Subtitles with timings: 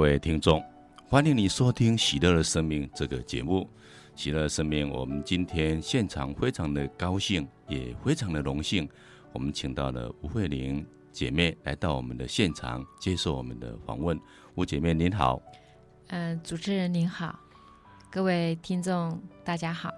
[0.00, 0.64] 各位听众，
[1.10, 3.68] 欢迎你收听《喜乐的生命》这个节目。
[4.16, 8.88] 喜乐生命，我们今天现场非常的高兴，也非常的荣幸，
[9.30, 14.18] 我们请到了吴慧玲姐妹来到我们的现场接受我们的访问。
[14.54, 15.38] 吴姐妹您好，
[16.06, 17.38] 嗯、主持人您好，
[18.10, 19.90] 各位听众大家好。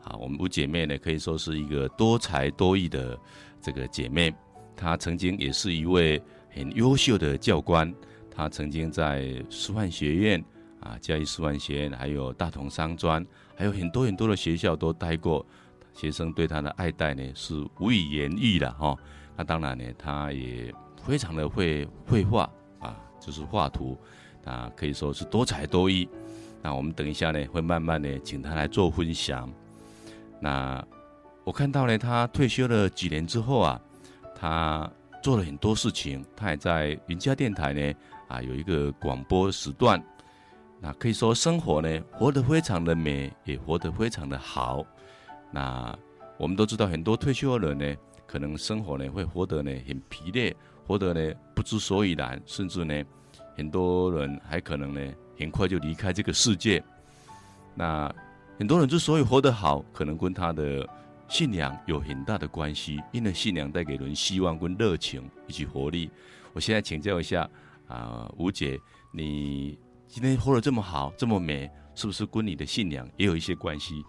[0.00, 3.18] 好，我们吴姐妹呢可以说是一个多才多艺的
[3.60, 4.32] 这个姐妹，
[4.76, 7.92] 她曾经也是一位很优秀的教官。
[8.40, 10.42] 他曾经在师范学院
[10.80, 13.22] 啊，嘉义师范学院，还有大同商专，
[13.54, 15.44] 还有很多很多的学校都待过。
[15.92, 18.96] 学生对他的爱戴呢是无以言喻的哈。
[19.36, 20.72] 那当然呢，他也
[21.04, 23.98] 非常的会绘画啊，就是画图
[24.46, 26.08] 啊，可以说是多才多艺。
[26.62, 29.52] 那我们等一下呢，会慢慢的请他来做分享。
[30.40, 30.82] 那
[31.44, 33.78] 我看到呢，他退休了几年之后啊，
[34.34, 34.90] 他
[35.22, 37.94] 做了很多事情，他也在云家电台呢。
[38.30, 40.00] 啊，有一个广播时段，
[40.80, 44.86] 那可以说生活呢，活得非常的美，也活得非常的好。
[45.50, 45.92] 那
[46.38, 47.96] 我们都知道，很多退休的人呢，
[48.28, 50.54] 可能生活呢会活得呢很疲累，
[50.86, 53.02] 活得呢不知所以然，甚至呢，
[53.56, 56.80] 很多人还可能呢很快就离开这个世界。
[57.74, 58.14] 那
[58.60, 60.88] 很多人之所以活得好，可能跟他的
[61.26, 66.08] 信仰有很大的关系，因为信仰带给人希望跟热情以及活力。
[66.52, 67.50] 我现在请教一下。
[67.90, 68.80] 啊，吴姐，
[69.12, 69.76] 你
[70.06, 74.00] 今天活得这么好，这么美，是不是跟你的信仰也有一些关系？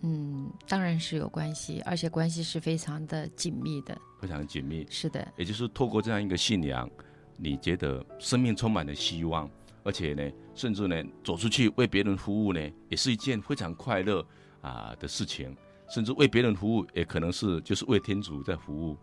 [0.00, 3.96] 嗯，当然是有关系，而且关系是非常的紧密的。
[4.18, 4.86] 非常紧密。
[4.88, 5.30] 是的。
[5.36, 6.88] 也就是透过这样一个信仰，
[7.36, 9.50] 你觉得生命充满了希望，
[9.84, 10.22] 而且呢，
[10.54, 14.26] 甚至呢，走出去为别人服务呢，也是一件非常快乐
[14.62, 15.54] 啊的事情。
[15.90, 18.96] 甚至为别人服务，也可能是就是为天主在服务。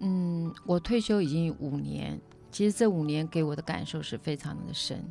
[0.00, 2.20] 嗯，我退休已经五年。
[2.54, 5.04] 其实这五年给我的感受是非常的深，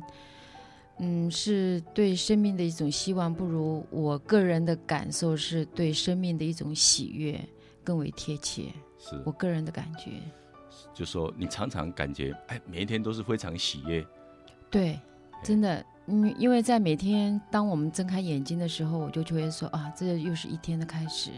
[0.98, 7.38] 嗯，是对生命的一种希望，不如我个人的感受是对生命的一种喜悦
[7.84, 8.72] 更为贴切。
[8.98, 10.12] 是我个人的感觉，
[10.94, 14.02] 就说你常常感觉哎，每一天都是非常喜悦。
[14.70, 14.98] 对，
[15.42, 21.32] 真的，嗯，因为在每天当我们睁开眼睛的时候，我就觉得说啊，这又是一天的开始。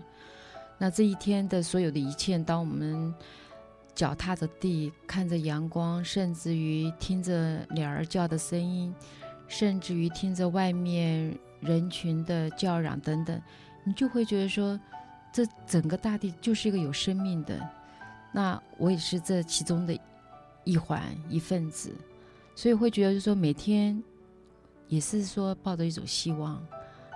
[0.79, 3.13] 那这一天的所有的一切，当我们
[3.97, 8.95] 脚踏着地，看着阳光，甚至于听着鸟儿叫的声音，
[9.49, 13.41] 甚至于听着外面人群的叫嚷等等，
[13.85, 14.79] 你就会觉得说，
[15.33, 17.59] 这整个大地就是一个有生命的。
[18.33, 19.99] 那我也是这其中的
[20.65, 21.91] 一环一份子，
[22.55, 24.01] 所以会觉得就说，每天
[24.89, 26.63] 也是说抱着一种希望，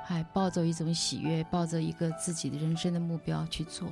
[0.07, 3.87] 还抱着一种喜悦，抱着一个自己的人生的目标去做。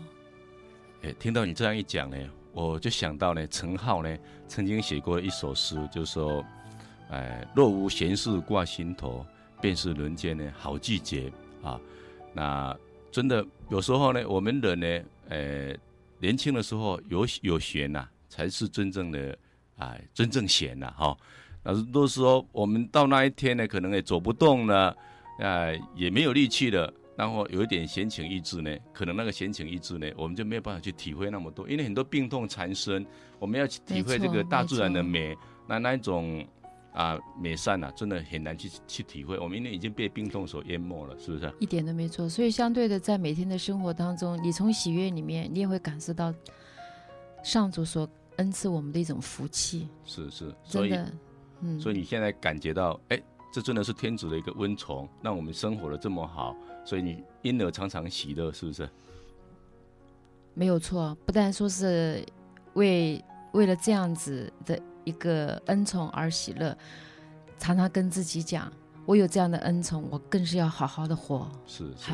[1.02, 2.16] 哎，听到你这样一讲呢。
[2.58, 6.44] 我就想到呢，陈浩呢曾经写过一首诗，就说，
[7.08, 9.24] 哎，若无闲事挂心头，
[9.60, 11.30] 便是人间呢好季节
[11.62, 11.80] 啊。
[12.32, 12.76] 那
[13.12, 15.72] 真的有时候呢，我们人呢，呃，
[16.18, 19.38] 年轻的时候有有闲呐、才是真正的
[19.76, 21.16] 哎，真正闲呐哈。
[21.62, 24.96] 那是都是说，我们到那一天呢，可能也走不动了，
[25.38, 26.92] 哎，也没有力气了。
[27.18, 33.04] 然后有一点闲情逸致呢，可能那个闲情逸致呢，我们就没有办法去体会那么多，因为很多病痛缠身，
[33.40, 35.36] 我们要去体会这个大自然的美，
[35.66, 36.46] 那那一种
[36.92, 39.36] 啊美善啊，真的很难去去体会。
[39.40, 41.52] 我们因为已经被病痛所淹没了，是不是？
[41.58, 42.28] 一点都没错。
[42.28, 46.32] 所以相对的，在每天的生活当中，你从喜悦里面，你也会感受到
[47.42, 49.88] 上主所恩赐我们的一种福气。
[50.04, 50.96] 是是，所以，
[51.62, 53.20] 嗯，所以你现在感觉到，哎，
[53.52, 56.54] 这真的是天主的一个温宠，让我们生活的这么好。
[56.88, 58.88] 所以你因而常常喜乐，是不是？
[60.54, 62.24] 没有错，不但说是
[62.72, 63.22] 为
[63.52, 66.74] 为了这样子的一个恩宠而喜乐，
[67.58, 68.72] 常常跟自己讲，
[69.04, 71.46] 我有这样的恩宠，我更是要好好的活。
[71.66, 72.10] 是是。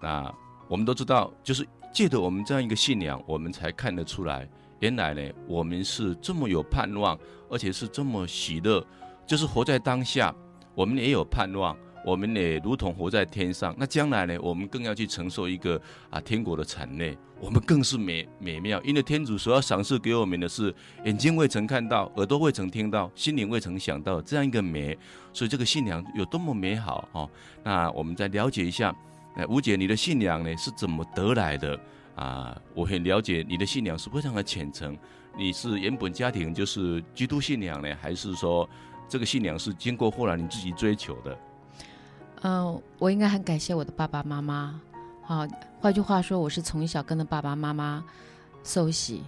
[0.00, 0.32] 那
[0.68, 4.48] 我们都知道，就是借着我们这样一个信仰，我们才看得出来，
[4.78, 7.18] 原来呢，我们是这么有盼望，
[7.50, 8.86] 而且是这么喜乐，
[9.26, 10.32] 就是活在当下，
[10.76, 11.76] 我们也有盼望。
[12.04, 14.38] 我们也如同活在天上，那将来呢？
[14.42, 15.80] 我们更要去承受一个
[16.10, 20.72] 啊天国的产业，我们更是美美妙，因为天主所要赏赐给我们的是
[21.06, 24.96] 眼睛未曾看到，耳朵未曾听到，心灵未曾想到这样一个美，
[25.32, 27.30] 所以这个信仰有多么美好哦！
[27.62, 28.94] 那我们再了解一下，
[29.36, 31.80] 哎，吴姐，你的信仰呢是怎么得来的
[32.16, 32.54] 啊？
[32.74, 34.94] 我很了解你的信仰是非常的虔诚，
[35.38, 38.68] 你是原本家庭就是基督信仰呢，还是说
[39.08, 41.38] 这个信仰是经过后来你自己追求的？
[42.44, 44.78] 嗯，我应该很感谢我的爸爸妈妈。
[45.22, 45.48] 好，
[45.80, 48.04] 换句话说，我是从小跟着爸爸妈妈
[48.62, 49.24] 受洗。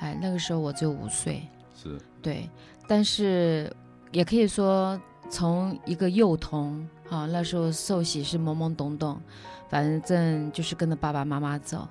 [0.00, 1.40] 哎，那个时候我只有五岁。
[1.80, 1.96] 是。
[2.20, 2.50] 对，
[2.88, 3.72] 但是
[4.10, 5.00] 也可以说
[5.30, 9.20] 从一个幼童，哈，那时候受洗是懵懵懂懂，
[9.68, 11.86] 反正就是跟着爸爸妈妈走，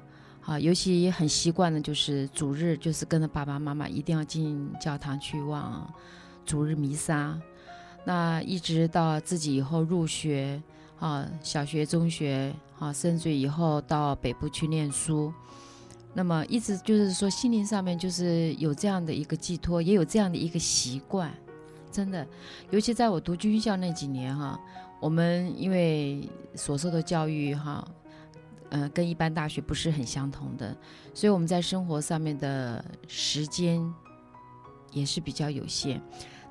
[0.45, 5.89] 啊，尤其也很习惯的就是主日就是跟着爸爸妈妈一定要进教堂去望
[6.45, 7.39] 主日弥撒，
[8.07, 10.63] 那一直到自己以后入学，
[10.97, 15.33] 啊，小学、中学，啊，甚至以后到北部去念书。
[16.13, 21.29] 那么一直就是说，心灵上面就是有这样的一个寄托，也有这样的一个习惯，
[21.91, 22.25] 真的。
[22.69, 24.57] 尤其在我读军校那几年哈，
[25.01, 27.85] 我们因为所受的教育哈，
[28.69, 30.73] 呃，跟一般大学不是很相同的，
[31.13, 33.83] 所以我们在生活上面的时间
[34.93, 36.01] 也是比较有限。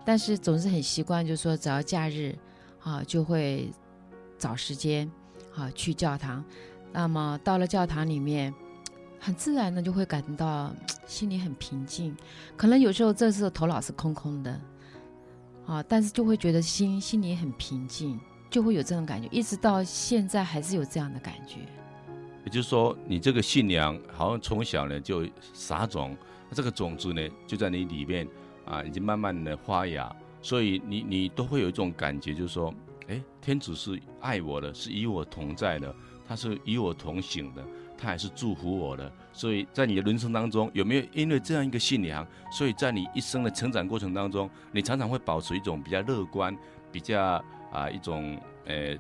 [0.07, 2.35] 但是总是很习惯，就是说只要假日
[2.81, 3.71] 啊，就会
[4.39, 5.11] 找时间
[5.55, 6.43] 啊去教堂。
[6.93, 8.55] 那么到了教堂里面。
[9.19, 10.73] 很自然的就会感到
[11.05, 12.15] 心里很平静，
[12.57, 14.61] 可能有时候这时候头脑是空空的，
[15.67, 21.61] 啊，但是就会觉得心心里很平静，就会有这种感觉，一直到现在还是有这样的感觉。
[22.45, 26.17] 也就是说，你这个信仰好像从小呢就撒种，
[26.53, 28.29] 这个种子呢就在你里面
[28.67, 32.75] 啊，已经慢慢的发芽，所以你你都会有一种感觉，就是说，
[33.09, 35.95] 哎，天主是爱我的，是与我同在的，
[36.29, 37.65] 他是与我同行的。
[37.99, 46.55] 他还是祝福我的，所以在你的人生当中，有没有因为这样一个信仰，所以在你一生的成长过程当中，你常常会保持一种比较乐观、
[46.93, 47.43] 比较
[47.73, 48.95] 啊、一种呃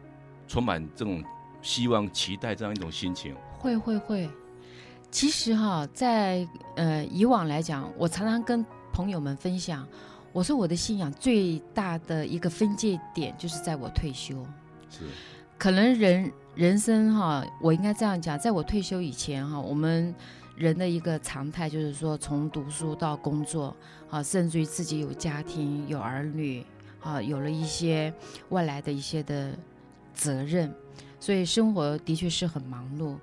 [0.48, 1.22] 充满这种
[1.60, 3.36] 希望、期待这样一种心情？
[3.58, 4.30] 会会会。
[5.10, 8.64] 其实哈，在呃以往来讲，我常常跟
[8.96, 9.86] 朋友们分享，
[10.32, 14.42] 我说我的信仰最大的一个分界点，就是在我退休。
[14.90, 15.00] 是。
[15.58, 16.32] 可能人。
[16.54, 20.14] 人生哈，我应该这样讲，在我退休以前哈，我们
[20.56, 23.76] 人的一个常态就是说，从读书到工作，
[24.08, 26.64] 啊，甚至于自己有家庭、有儿女，
[27.02, 28.10] 啊，有了一些
[28.48, 29.52] 外来的一些的
[30.14, 30.74] 责任，
[31.20, 33.16] 所以生活的确是很忙碌。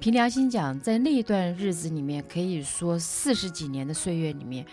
[0.00, 4.66] 凭良心讲，在那一段日子里面，可以说四十几年的岁月里面，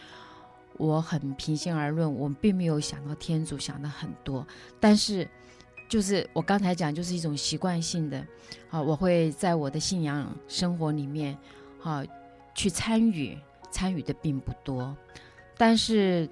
[0.87, 4.45] 我很平心而论，我并没有想到天主想的很多，
[4.79, 5.27] 但是。
[5.91, 8.25] 就是我刚才讲，就是一种习惯性的，
[8.69, 11.37] 啊，我会在我的信仰生活里面，
[11.83, 12.01] 啊，
[12.55, 13.37] 去参与，
[13.69, 14.95] 参与的并不多，
[15.57, 16.29] 但是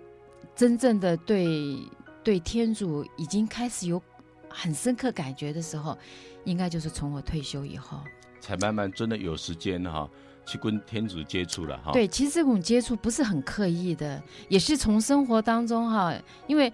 [0.56, 1.78] 真正的对
[2.24, 4.02] 对天主已经开始有
[4.48, 5.98] 很深刻感觉的时候，
[6.46, 8.00] 应该就是从我退休以后，
[8.40, 10.10] 才慢慢真的有时间哈，
[10.50, 11.92] 去跟天主接触了哈。
[11.92, 16.14] 对，其实这种接触不是很刻意的，也是从生活当中哈，
[16.48, 16.72] 因为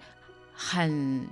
[0.52, 1.26] 很。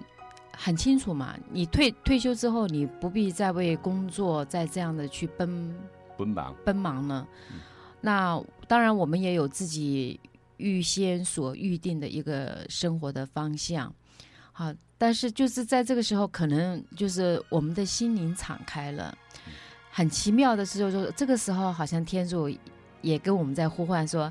[0.56, 5.76] 很清楚嘛，你退退休之后，你不必再为工作再这样的去奔
[6.16, 7.26] 奔忙奔忙了。
[7.50, 7.58] 嗯、
[8.00, 10.20] 那当然，我们也有自己
[10.58, 13.92] 预先所预定的一个生活的方向。
[14.52, 19.12] 好，但是就是在这个时候，可能就是我们的心灵敞开了。
[19.96, 22.50] 很奇妙的是，就是这个时候，好像天主
[23.00, 24.30] 也跟我们在呼唤说。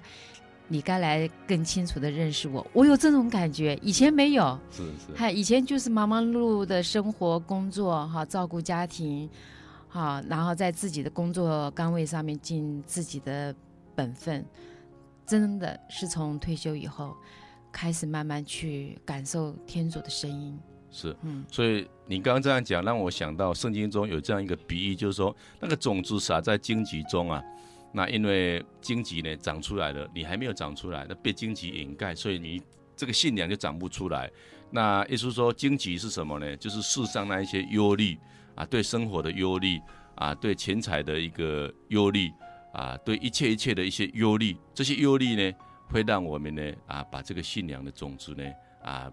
[0.70, 4.58] 你该来更清楚的认识我，我有这种感觉，以前没有。
[4.72, 5.14] 是是。
[5.14, 9.30] 还以前就是忙忙碌碌的生活、工作，哈，照顾家庭，
[9.90, 13.54] 好，然后在自己的工作岗位上面尽自己的
[13.94, 14.44] 本分。
[15.28, 17.16] 真的是从退休以后，
[17.72, 20.58] 开始慢慢去感受天主的声音。
[20.94, 21.44] 是，嗯。
[21.52, 27.44] 所以你刚刚这样讲，让我想到圣经中有这样一个比喻，就是说那个种子撒在荆棘中啊。
[27.92, 32.62] 那因为荆棘呢长出来了，你还没有长出来，那被荆棘掩盖，所以你
[32.96, 34.32] 这个信仰就长不出来。
[34.72, 36.58] 那意思说，荆棘是什么呢？
[36.58, 38.18] 就是世上那一些忧虑
[38.56, 39.80] 啊，对生活的忧虑
[40.16, 42.32] 啊，对钱财的一个忧虑
[42.72, 45.56] 啊，对一切一切的一些忧虑，这些忧虑呢，
[45.90, 48.44] 会让我们呢啊，把这个信仰的种子呢
[48.84, 49.12] 啊，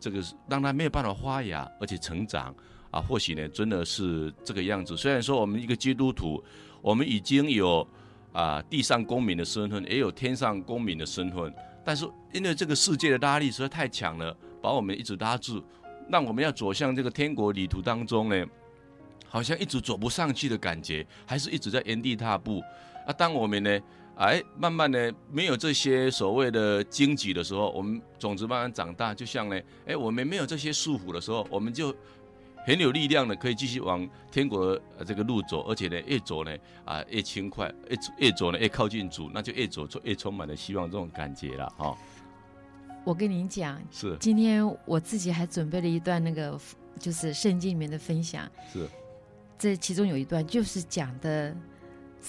[0.00, 2.54] 这个让它没有办法发芽，而且成长
[2.90, 4.96] 啊，或许呢真的是这个样子。
[4.96, 6.42] 虽然说我们一个基督徒，
[6.80, 7.86] 我们已经有。
[8.30, 11.52] 啊，地上公民的身份也有天上公民的身份，
[11.82, 15.64] 但是因为这个世界的拉力实在太强了，把我们一直拉住，
[16.08, 18.46] 让我们要走向这个天国旅途当中呢，
[19.26, 22.62] 好像一直走不上去的感觉，还是一直在原地踏步。
[23.06, 23.80] 啊，当我们呢，
[24.18, 31.94] 哎，慢慢的没有这些所谓的荆棘的时候，我们种子慢慢长大，就像呢，哎，我们没有这些束缚的时候，我们就。
[32.66, 41.96] 很有力量的，可以继续往天国呃这个路走，而且呢，越走呢啊越轻快，越越走呢越靠近主，那就越走就越充满了希望这种感觉了哈。
[43.04, 46.60] 我跟您讲，是今天我自己还准备了一段那个
[47.00, 48.86] 就是圣经里面的分享，是，
[49.58, 51.56] 这其中有一段就是讲的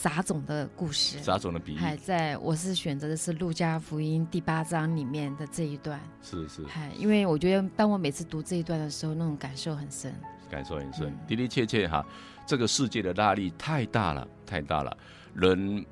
[0.01, 10.15] 撒种的故事，撒种的比喻，还在我是选择的是路加福音第八章里面的这一段，是是，嗨，因为我觉得当我每次读这一段的时候，那种感受很深，
[10.49, 12.05] 感受很深，嗯、的的确确哈，
[12.45, 14.97] 这个世界的拉力太大了，太大了，
[15.33, 15.85] 人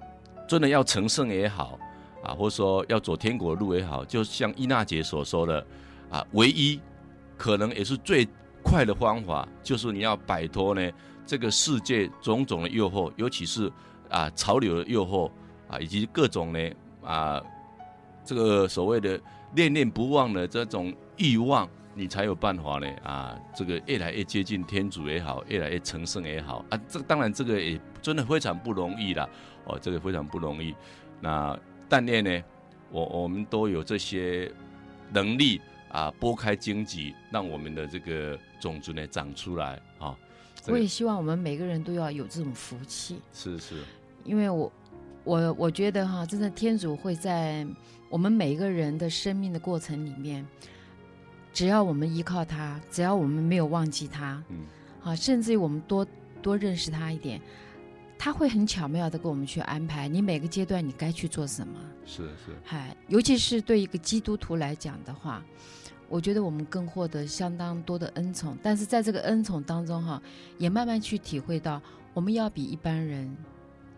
[0.48, 1.78] 真的要成圣也好
[2.24, 5.68] 啊，或者说要走天国的路也好，就像伊娜姐所说的
[6.10, 6.80] 啊，唯一
[7.36, 8.26] 可能也是最
[8.64, 10.90] 快的方法，就是你要摆脱呢
[11.26, 13.70] 这个世界种种的诱惑，尤其是。
[14.10, 15.30] 啊，潮流的诱惑
[15.68, 16.60] 啊，以及各种呢
[17.04, 17.42] 啊，
[18.24, 19.20] 这个所谓的
[19.56, 26.80] 念念不忘的这种欲望，你才有办法呢啊，这个越来越接近天主也好，越来越成圣也好啊。
[26.88, 29.28] 这当然这个也真的非常不容易啦，
[29.66, 30.76] 哦，这个非常不容易。
[31.20, 31.58] 那
[31.90, 32.44] 但愿呢，
[32.92, 34.52] 我我们都有这些
[35.12, 40.16] 能力啊，拨开荆棘，让我们的这个种子呢长出来啊。
[40.68, 43.20] 我也希望我们每个人都要有这种福气。
[43.34, 43.76] 是是。
[44.24, 44.72] 因为我，
[45.24, 47.66] 我我觉得哈，真的天主会在
[48.10, 50.46] 我们每一个人的生命的过程里面，
[51.54, 54.58] 只要我们依靠他，只要我们没有忘记他，嗯，
[55.04, 56.06] 啊，甚至于我们多
[56.42, 57.42] 多认识他一点，
[58.18, 61.80] 他会很巧妙的给我们去安排你每个阶段你该去做什么。
[62.06, 65.44] 是是，嗨，尤其是对一个基督徒来讲的话，
[66.10, 70.22] 我觉得我们更获得相当多的恩宠，但是在这个恩宠当中哈，
[70.58, 71.82] 也慢慢去体会到
[72.14, 73.36] 我们要比一般人。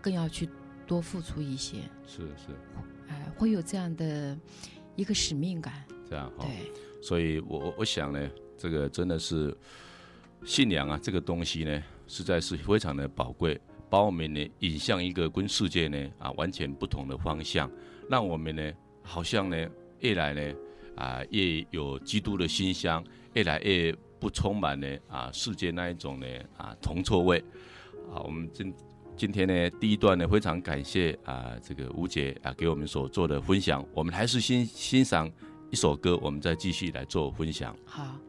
[0.01, 0.47] 更要去
[0.87, 2.55] 多付出一些，是是，
[3.09, 4.33] 哎，会有这样的
[4.95, 5.73] 一个使命感，
[6.09, 6.45] 这样哈。
[6.45, 9.53] 对，所以我我我想呢，这个真的是
[10.45, 17.69] 信仰啊，这个东西呢，实在是非常的宝贵，把我们呢引向一个跟世界呢啊完全不同的方向，
[18.09, 18.71] 让我们呢
[19.03, 20.55] 好像呢越来呢
[21.00, 23.03] 啊越有基督的馨香，
[23.34, 26.27] 越来越不充满呢啊世界那一种呢
[26.58, 27.44] 啊铜臭味。
[28.13, 28.72] 啊，我们今。
[29.18, 33.86] 今天呢，第一段呢，非常感谢啊，这个吴姐啊给我们所做的分享。
[33.94, 35.29] 我们还是欣欣赏
[35.70, 37.75] 一首歌，我们再继续来做分享。
[37.84, 38.28] 好。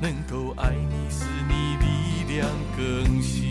[0.00, 3.47] 能够爱你，使你力量更新。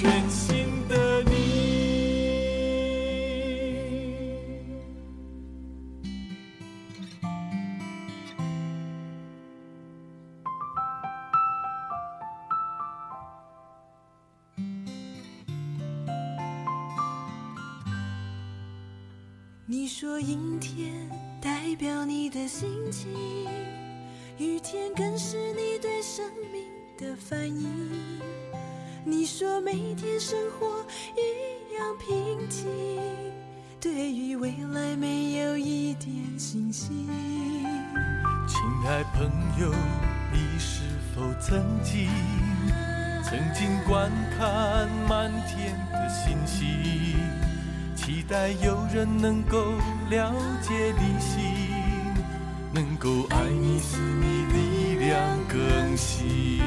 [0.00, 1.32] 全新的你，
[19.66, 21.10] 你说阴天
[21.42, 23.10] 代表你的心情，
[24.38, 26.62] 雨天更是你对生命
[26.96, 27.57] 的反应。
[29.58, 30.68] 我每天生活
[31.16, 32.68] 一样平静，
[33.80, 37.08] 对于未来没有一点信心。
[38.46, 39.28] 亲爱朋
[39.60, 39.74] 友，
[40.32, 42.08] 你是否曾经
[43.24, 47.16] 曾经观看满天的星星？
[47.96, 49.72] 期待有人能够
[50.08, 51.42] 了解你心，
[52.72, 56.57] 能够爱你，使你力量更新。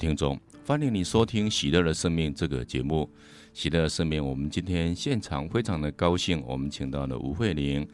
[0.00, 3.06] 听众，欢迎你收听《喜乐的生命》这个节目。
[3.52, 7.86] 喜乐的生命，我们今天现场非常的高兴，我们请到了吴慧玲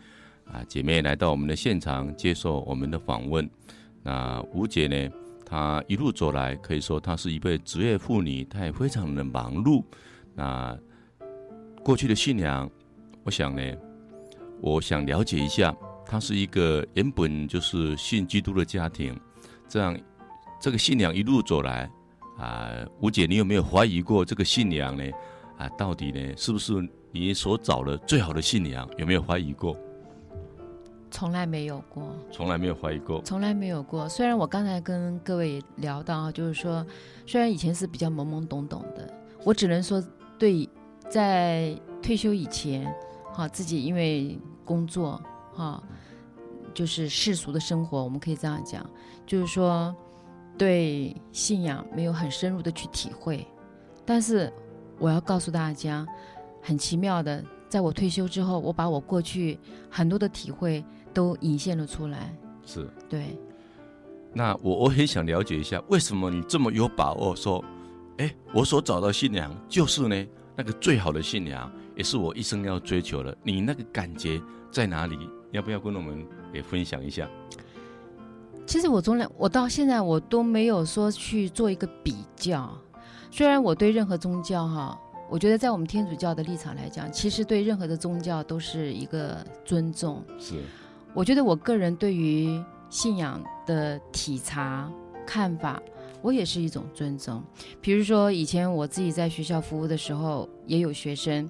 [0.45, 3.51] 啊姐妹来到我们的现场接受我们的访问。
[4.05, 5.11] 那吴姐呢，
[5.45, 9.83] 她一路走来，可以说她是一位职业妇女，她也非常的忙碌。
[10.33, 10.79] 那
[11.83, 12.71] 过去的信仰，
[13.25, 13.63] 我想呢，
[14.61, 19.19] 我想了解一下，她是一个原本就是信基督的家庭，
[19.69, 19.99] 这样。
[20.59, 21.89] 这个信仰一路走来，
[22.39, 22.71] 啊，
[23.01, 25.05] 吴姐，你有没有怀疑过这个信仰呢？
[25.57, 28.87] 啊，到底呢，是不是你所找的最好的信仰？
[28.99, 29.75] 有没有怀疑过？
[31.11, 34.07] 从来没有过，从来没有怀疑过，从来没有过。
[34.07, 36.85] 虽然我刚才跟各位聊到，就是说，
[37.27, 39.11] 虽然以前是比较懵懵懂懂的，
[39.43, 40.03] 我只能说，
[40.39, 40.69] 对，
[41.09, 42.93] 在退休以前，
[43.33, 45.19] 哈，自己因为工作，
[45.55, 45.83] 哈，
[46.75, 48.85] 就是世俗的生活，我们可以这样讲，
[49.25, 49.97] 就是说。
[50.59, 53.47] 对信仰没有很深入的去体会，
[54.05, 54.53] 但是
[54.99, 56.07] 我要告诉大家，
[56.63, 59.59] 很奇妙的，在我退休之后，我把我过去
[59.91, 62.35] 很多的体会都引现了出来。
[62.65, 63.39] 是，对。
[64.33, 67.65] 那我我很想了解一下，为什么你这么有把握说，
[68.19, 73.37] 哎，我所找到信仰就是呢那个最好的信仰，也是我一生要追求的。
[73.43, 74.41] 你那个感觉
[74.71, 75.17] 在哪里？
[75.53, 77.27] 要不要跟我们也分享一下？
[78.67, 82.77] 其实我从来，我到现在我都没有说去做一个比较。
[83.31, 84.99] 虽然我对任何宗教哈，
[85.31, 90.23] 我觉得在我们天主教的立场来讲，其实对任何的宗教都是一个尊重。
[90.39, 90.57] 是，
[91.15, 94.91] 我觉得我个人对于信仰的体察
[95.25, 95.81] 看法，
[96.21, 97.43] 我也是一种尊重。
[97.81, 101.49] 比如说以前我自己在学校服务的时候，也有学生，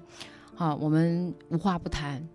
[0.55, 2.25] 哈，我们无话不谈。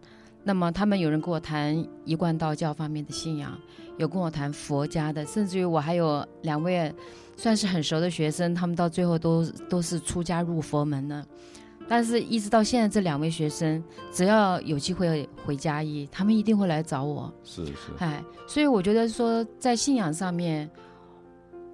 [0.44, 3.56] 那么他们有人跟我谈一贯道教方面的信仰，
[3.98, 6.92] 有跟我谈佛家的，甚至于我还有两位
[7.36, 11.26] 算是很熟的学生，他们到最后都都是出家入佛门了。
[11.88, 17.32] 但是，一直到现在，这两位学生只要有机会回嘉义，他们一定会来找我。
[17.44, 17.92] 是是。
[17.98, 20.70] 哎，所以我觉得说，在信仰上面，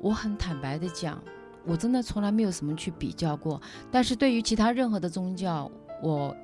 [0.01, 1.23] 我很坦白的讲，
[1.65, 3.61] 我真的从来没有什么去比较过。
[3.91, 5.71] 但是对于其他任何的宗教，
[6.03, 6.35] 我。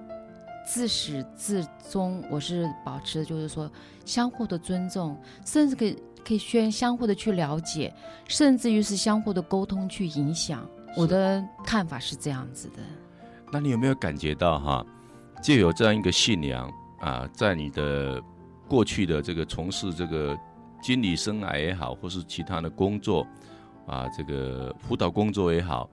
[0.67, 3.71] 自始至终，我是保持的就是说
[4.05, 7.95] 相互的尊重，甚至可以可以宣相互的去了解，
[8.29, 10.67] 甚至于是相互的沟通去影响。
[10.97, 12.83] 我的看法是这样子的。
[13.53, 14.87] 那你有没有感觉到哈，
[15.43, 18.23] 就有这样一个信仰啊，在你的
[18.67, 20.37] 过去的这个从事这个
[20.83, 23.27] 经理生涯也好，或是其他的工作
[23.87, 25.89] 啊，这个辅导工作也好，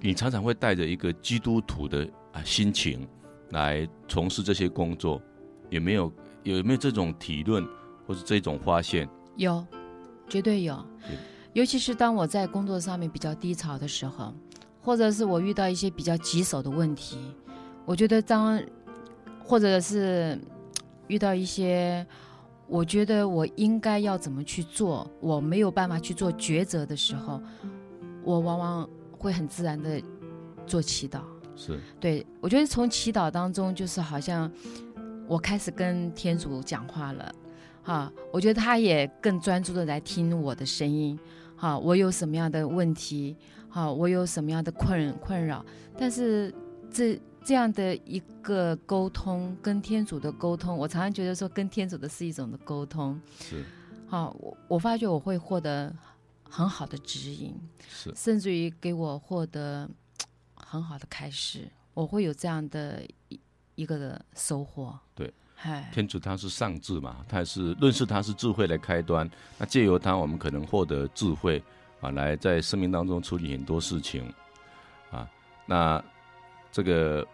[0.00, 3.06] 你常常会带着一个基督徒的啊心情
[3.52, 5.22] 来从事这些工作，
[5.70, 6.12] 有没有
[6.42, 7.66] 有没有这种体论
[8.06, 9.08] 或者这种发现？
[9.36, 9.64] 有，
[10.28, 10.84] 绝对有。
[11.52, 14.34] 尤其是当我在工作上面比较低潮的时候，
[14.80, 17.18] 或者是我遇到一些比较棘手的问题，
[17.84, 18.60] 我觉得当，
[19.44, 20.38] 或者是
[21.08, 22.06] 遇到一些
[22.66, 27.38] 我觉得我应该要怎么去做，我没有办法去做抉择的时候，
[28.24, 28.88] 我往往
[29.18, 30.00] 会很自然的
[30.66, 31.20] 做祈祷。
[31.56, 34.50] 是，对，我觉得从祈祷当中，就是好像
[35.26, 37.34] 我开始跟天主讲话了，
[37.82, 41.18] 哈，我觉得他也更专注的来听我的声音。
[41.56, 43.36] 啊，我有什么样的问题？
[43.70, 45.64] 啊，我有什么样的困困扰？
[45.96, 46.52] 但是
[46.90, 53.20] 这这样的一个沟通，跟天主的沟通，我常常觉得说，跟天主的是一种的沟通。
[53.38, 53.64] 是。
[54.08, 55.94] 好，我我发觉我会获得
[56.50, 57.54] 很好的指引，
[57.88, 59.88] 是，甚至于给我获得
[60.72, 63.38] 很好的开始，我会有这样的一
[63.74, 64.98] 一个的收获。
[65.14, 65.30] 对。
[65.92, 69.30] 天主他是上智嘛，他也是认识他是智慧的开端。
[69.58, 71.62] 那借由他，我们可能获得智慧
[72.00, 74.32] 啊，来在生命当中处理很多事情
[75.10, 75.28] 啊。
[75.66, 76.02] 那
[76.72, 77.24] 这个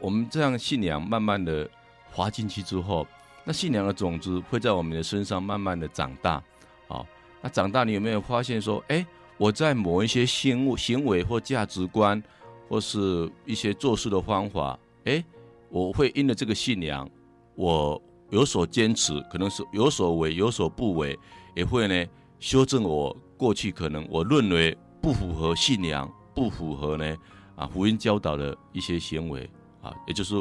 [0.00, 1.70] 我们这样信仰慢慢的
[2.10, 3.06] 滑进去之后，
[3.44, 6.42] 那信仰的种子会在我们的身上慢慢的长大。
[6.88, 7.06] 啊，
[7.40, 9.06] 那长大你有没有发现说，哎，
[9.38, 12.22] 我在某一些行行为或价值观，
[12.68, 15.24] 或是一些做事的方法，哎，
[15.70, 17.08] 我会因了这个信仰。
[17.54, 18.00] 我
[18.30, 21.18] 有所坚持，可能是有所为，有所不为，
[21.56, 27.16] 也会呢修正我过去可能我认为不符合信仰、不符合呢
[27.56, 29.50] 啊福音教导的一些行为
[29.82, 30.36] 啊，也就是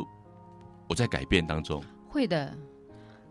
[0.87, 1.81] 我在改变当中。
[2.07, 2.55] 会的，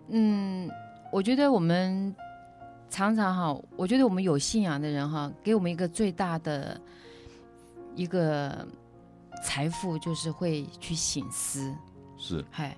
[0.09, 0.69] 嗯，
[1.13, 2.13] 我觉得我们
[2.91, 6.81] 常常哈，我觉得我们有信仰的人哈，给我们一个最大的
[7.95, 8.67] 一个
[9.43, 11.75] 财富，就是会去醒思。
[12.17, 12.77] 是，嗨。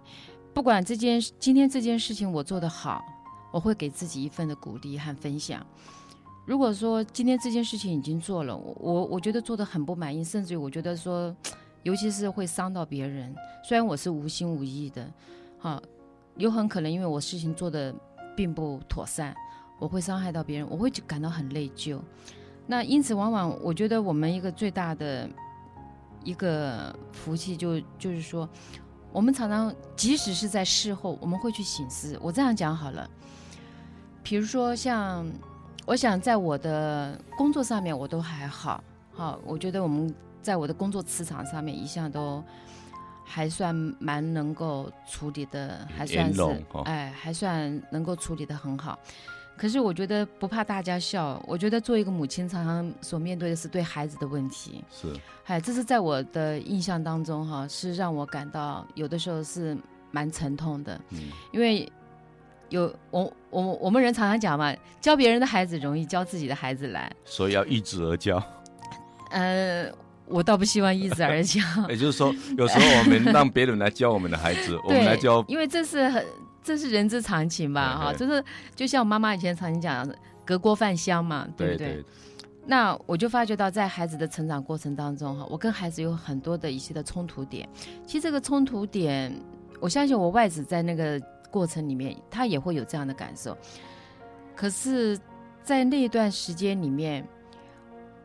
[0.55, 3.05] 不管这件今天这件事情我做得好，
[3.53, 5.64] 我会给自己一份的鼓励和分享。
[6.44, 11.35] 如果说今天这件事情已经做了，我我觉得做得很不满意，甚至于我觉得说，
[11.85, 13.33] 尤其是会伤到别人。
[13.62, 15.09] 虽然我是无心无意的，
[15.61, 15.81] 哈，
[16.37, 17.94] 有很可能因为我事情做的
[18.35, 19.35] 并不妥善，
[19.79, 22.01] 我会伤害到别人，我会感到很内疚。
[22.66, 25.29] 那因此，往往我觉得我们一个最大的
[26.29, 28.49] 一个福气就就是说。
[29.11, 32.17] 我们常常，即使是在事后，我们会去醒思。
[32.21, 33.09] 我这样讲好了，
[34.23, 35.27] 比如说像，
[35.87, 42.45] 我想在我的工作上面，我都还好，好，我觉得我们在我的工作磁场上面一向都
[43.25, 48.99] 还算蛮能够处理的，还算是，哎，还算能够处理的很好。
[49.59, 54.85] 可是我觉得不怕大家笑，我觉得做一个母亲，常常所面对的是对孩子的问题。
[54.90, 55.09] 是，
[55.47, 59.77] 哎，这是在我的印象当中哈，是让我感到有的时候是
[60.12, 60.99] 蛮沉痛的。
[61.11, 61.18] 嗯，
[61.53, 61.90] 因为
[62.68, 67.11] 有我我我们人常常讲嘛，教别人的孩子容易，教自己的孩子难。
[67.25, 68.42] 所以要一子而教。
[69.33, 69.90] 呃，
[70.27, 71.61] 我倒不希望一子而教。
[71.90, 76.25] 也就是说，有时候我们让别人来教我们的孩子， 我们来教，因为这是很。
[76.68, 78.44] 这是人之常情吧，哈，就是
[78.76, 80.07] 就像我妈妈以前常经讲，
[80.44, 81.87] 隔锅饭香嘛，对不对？
[81.87, 82.04] 对对。
[82.66, 87.66] 那我就发觉到，在孩子的成长过程当中，哈，我跟孩子有很多的一些的冲突点。
[88.07, 89.35] 其实这个冲突点，
[89.81, 91.18] 我相信我外子在那个
[91.50, 93.57] 过程里面，他也会有这样的感受。
[94.54, 95.18] 可是，
[95.62, 97.26] 在那一段时间里面，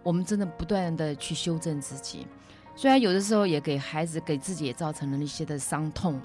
[0.04, 2.28] 我们真的不断的去修正自己，
[2.76, 6.20] 虽然有的时候也给孩子、给自己也造成了一些的伤痛，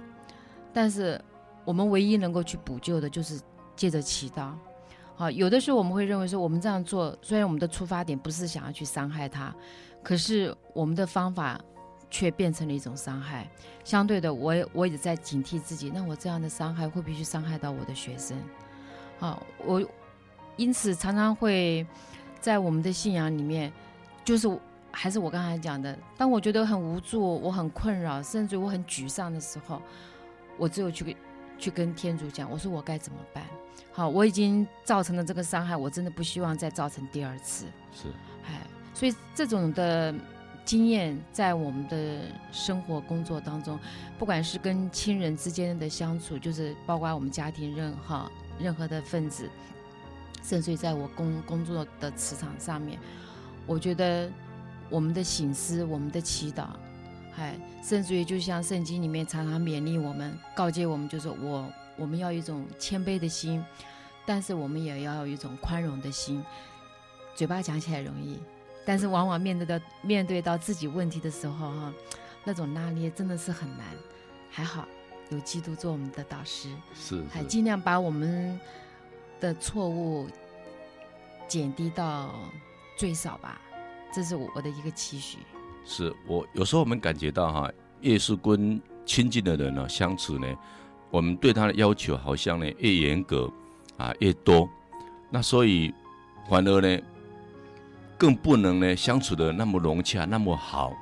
[0.73, 1.21] 但是。
[1.69, 3.39] 我们唯一能够去补救的，就是
[3.77, 4.53] 借着祈祷。
[5.15, 9.55] 好，有的时候我们会认为说，我们这样做，虽然我们的出发点不是想要去伤害他，
[10.03, 11.61] 可是我们的方法
[12.09, 13.47] 却变成了一种伤害。
[13.85, 18.35] 相对的，我也我也在警惕自己，那我这样的伤害会不会去伤害到我的学生？
[19.19, 19.87] 好，我
[20.57, 21.87] 因此常常会
[22.41, 23.71] 在我们的信仰里面，
[24.25, 24.49] 就是
[24.91, 29.83] 还是我刚才讲的，当我觉得很无助、我很困扰，甚至我很沮丧的时候，
[30.57, 31.15] 我只有去。
[31.59, 33.45] 去跟天主讲，我说我该怎么办？
[33.93, 37.67] 好，我已经造成了这个伤害，我真的不希望再造成第二次。
[37.93, 38.07] 是，
[38.47, 38.61] 哎，
[38.95, 40.15] 所以这种的
[40.65, 43.77] 经验在我们的生活工作当中，
[44.17, 49.49] 不管是跟亲人之间的相处，就是包括我们家庭任何任何的分子，
[50.45, 53.01] 甚至于在我工工作的磁场上面，
[53.67, 54.31] 我觉得
[54.89, 56.69] 我们的醒思，我们的祈祷，
[57.39, 63.65] 哎，甚至于就像圣经里面常常勉励我们、告诫我们，就是我我们要有一种谦卑的心，
[64.27, 66.45] 但是我们也要有一种宽容的心。
[67.37, 68.39] 嘴巴讲起来容易。
[68.85, 71.93] 但是往往面对到面对到自己问题的时候，哈，
[72.43, 73.87] 那种拉捏真的是很难。
[74.51, 74.89] 还好
[75.29, 78.59] 有基督做我们的导师，是，还尽量把我们
[79.39, 80.27] 的错误
[81.47, 82.35] 减低到
[82.97, 83.61] 最少吧。
[84.11, 85.37] 这是我的一个期许。
[85.89, 87.73] 是我有时候我们感觉到哈，
[88.03, 90.47] 越是跟亲近的人呢相处呢，
[91.11, 93.51] 我们对他的要求好像呢越严格
[93.97, 94.69] 啊越多，
[95.31, 95.93] 那所以
[96.49, 97.03] 反而呢。
[98.21, 100.93] 更不能呢相处的那么融洽，那么好。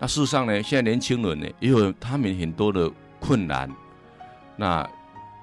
[0.00, 3.70] 那事实上呢，现在年轻人呢也有他们很多的困难。
[4.56, 4.84] 那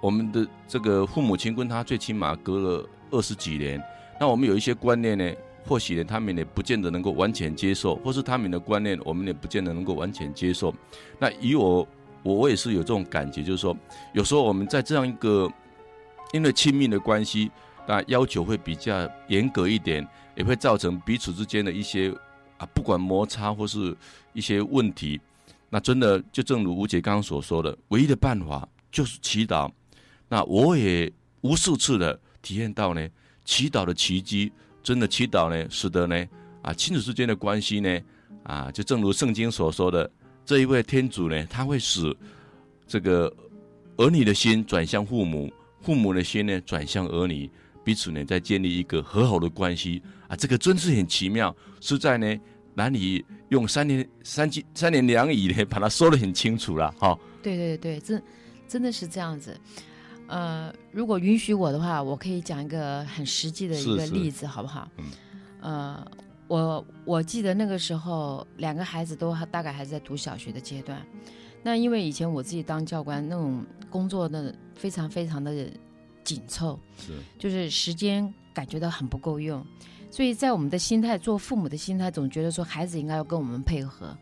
[0.01, 3.81] 我们的这个父母亲跟他最起码隔了二十几年，
[4.19, 5.33] 那我们有一些观念呢，
[5.69, 10.73] 或许呢他们也不见得能够完全接受，或是他们的观念我们也不见得能够完全接受。
[11.19, 11.87] 那以我
[12.23, 13.77] 我我也是有这种感觉，就是说
[14.13, 15.47] 有时候我们在这样一个
[16.33, 17.51] 因为亲密的关系，
[17.87, 20.05] 那要求会比较严格一点。
[20.35, 22.09] 也会造成彼此之间的一些
[22.57, 23.93] 啊，不管摩擦或是
[24.31, 25.19] 一些问题，
[25.69, 29.69] 那真的就正如吴姐刚刚所说的，唯一的办法就是祈祷。
[30.29, 33.05] 那我也无数次的体验到呢，
[33.43, 34.49] 祈祷的奇迹，
[34.81, 36.27] 真的祈祷呢，使得呢
[36.61, 37.99] 啊亲子之间的关系呢
[38.43, 40.09] 啊，就正如圣经所说的，
[40.45, 42.15] 这一位天主呢，他会使
[42.87, 43.31] 这个
[43.97, 47.49] 儿女的心转向父母，父母的心呢转向儿女。
[47.81, 52.39] 彼此呢，在建立一个和好的关系啊，这个真是很奇妙，是在呢
[52.75, 57.17] 难以用三言三句三言两语呢把它说得很清楚了哈。
[57.41, 58.21] 对对对，真
[58.67, 59.59] 真的是这样子。
[60.29, 64.87] 呃，如果允许我的话，我可以讲一个很实际的一个例子，好不好？
[64.97, 65.05] 嗯。
[65.61, 66.11] 呃，
[66.47, 71.05] 我我记得那个时候，两个孩子都大概还是在读小学的阶段。
[71.61, 75.67] 那因为以前我自己当教官，那种工作的非常非常的。
[76.21, 79.65] 紧凑是，就是时间感觉到很不够用，
[80.11, 84.15] 所以在我们的心态，做父母的心态，总觉得说孩子应该要跟我们配合，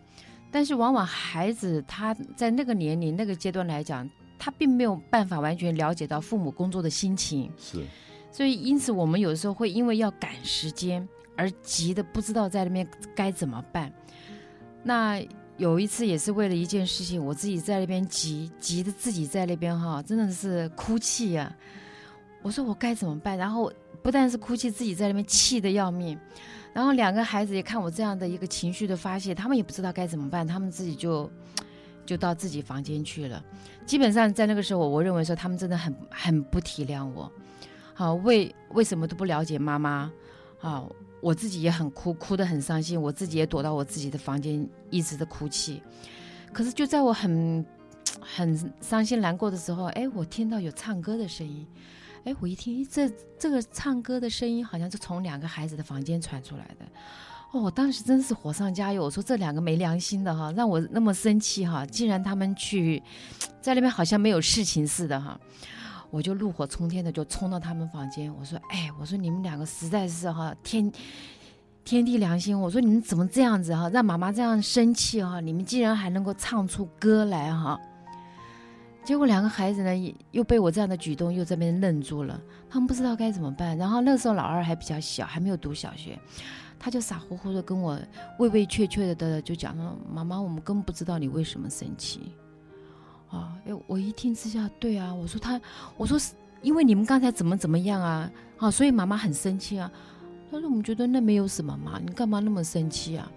[0.50, 4.10] 但是往往孩子他在那个年龄、那个阶段来讲，
[4.40, 7.84] 他并没有办法完全了解到父母工作的心情，是，
[8.32, 13.92] 所以因此我们有的时候会因为要赶时间而急的不知道在那边该怎么办。
[14.84, 15.22] 那
[15.58, 21.58] 有一次也是为了一件事情，我自己在那边急急的自己在那边哈，真的是哭泣呀、啊。
[22.44, 23.38] 我说我该怎么办？
[23.38, 23.72] 然后
[24.04, 26.18] 不但是哭泣，自己在那边气的要命。
[26.74, 31.30] 然后两个孩子也看我这样的一个情绪的发泄，他们也不知道该怎么办，他们自己就
[32.08, 33.44] 就到自己房间去了。
[33.86, 37.32] 基本上在那个时候，我认为说他们真的很很不体谅我。
[37.94, 40.12] 好，为为什么都不了解妈妈？
[40.58, 40.90] 好，
[41.22, 43.00] 我自己也很哭，哭得很伤心。
[43.00, 45.84] 我自己也躲到我自己的房间，一直的哭泣。
[46.54, 47.66] 可是就在我很
[48.20, 51.68] 很伤心难过的时候，哎，我听到有唱歌的声音。
[52.24, 56.86] 哎，我一听，这这个唱歌的声音好像是从两个孩子的房间传出来的。
[57.52, 59.04] 哦，我当时真是火上加油。
[59.04, 63.02] 我说这两个没良心的哈，让我那么生气哈，竟然他们去
[63.62, 65.40] 在那边好像没有事情似的哈。
[66.10, 70.92] 我就怒火冲天的就冲到他们房间，我说，哎，我说你们两个实在是哈天
[71.84, 77.80] 天地良心，我说你们怎么这样子哈，让妈妈这样生气哈，你们竟然还能够唱出歌来哈。
[79.06, 83.78] 结果两个孩子呢，又被我这样的举动又这边愣住了，他们不知道该怎么办。
[83.78, 86.20] 然后那时候老二还比较小，还没有读小学，
[86.80, 88.00] 他就傻乎乎的跟我
[88.40, 92.32] 畏畏怯怯的的就讲说：“妈妈，我们根本不知道你为什么生气。”
[93.30, 95.60] 啊，哎，我一听之下，对啊，我说他，
[95.98, 99.92] 我说是因为你们刚才怎么怎么样啊，啊，所以妈妈很生气啊。
[100.50, 103.32] 他说：“我们觉得那没有什么嘛，你干嘛那么生气啊？”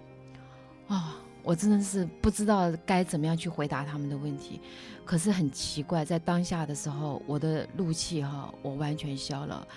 [0.87, 1.17] 啊。
[1.43, 4.61] 我真的是不知道该怎么样去回答他们的问题，
[5.03, 9.67] 可是很奇怪，在当下的时候，我的怒气哈，我完全消了。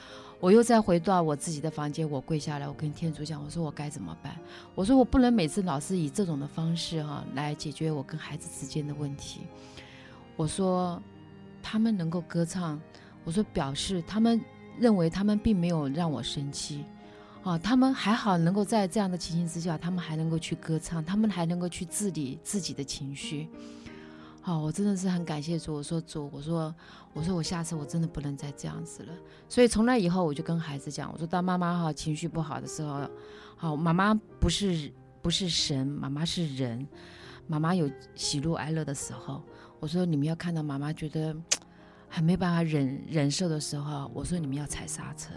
[0.45, 4.37] 我又再回到我自己的房间，我跪下来，我跟天主讲，我说我该怎么办？
[4.75, 9.41] 我说我不能每次老是以这种的方式哈来解决我跟孩子之间的问题。
[10.37, 11.03] 我说
[11.63, 12.79] 他们能够歌唱，
[13.25, 14.39] 我说表示他们
[14.79, 16.85] 认为他们并没有让我生气。
[17.43, 23.49] 啊，他们还好能够在这样的情形之下，他们还能够去歌唱，他们还能够去治理自己的情绪。
[24.47, 25.73] 好，我真的是很感谢主。
[25.73, 26.75] 我说主，我说
[27.15, 29.13] 我说我下次我真的不能再这样子了。
[29.49, 33.09] 所以从那以后，我就跟孩子讲，我说当妈妈哈情绪不好的时候，
[33.57, 36.87] 好，妈妈不是不是神，妈妈是人，
[37.47, 39.43] 妈妈有喜怒哀乐的时候。
[39.81, 41.35] 我说你们要看到妈妈觉得
[42.07, 45.31] 很没办法忍忍受的时候，我说你们要踩刹车。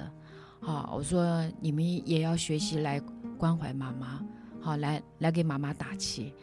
[0.60, 3.00] 好，我说你们也要学习来
[3.38, 4.22] 关怀妈妈，
[4.60, 6.34] 好，来来给妈妈打气。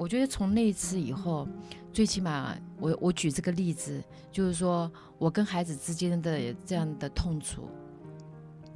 [0.00, 1.46] 我觉得从那一次以后，
[1.92, 7.68] 最起码我我举这个例子，就是说我跟孩子之间的这样的痛楚，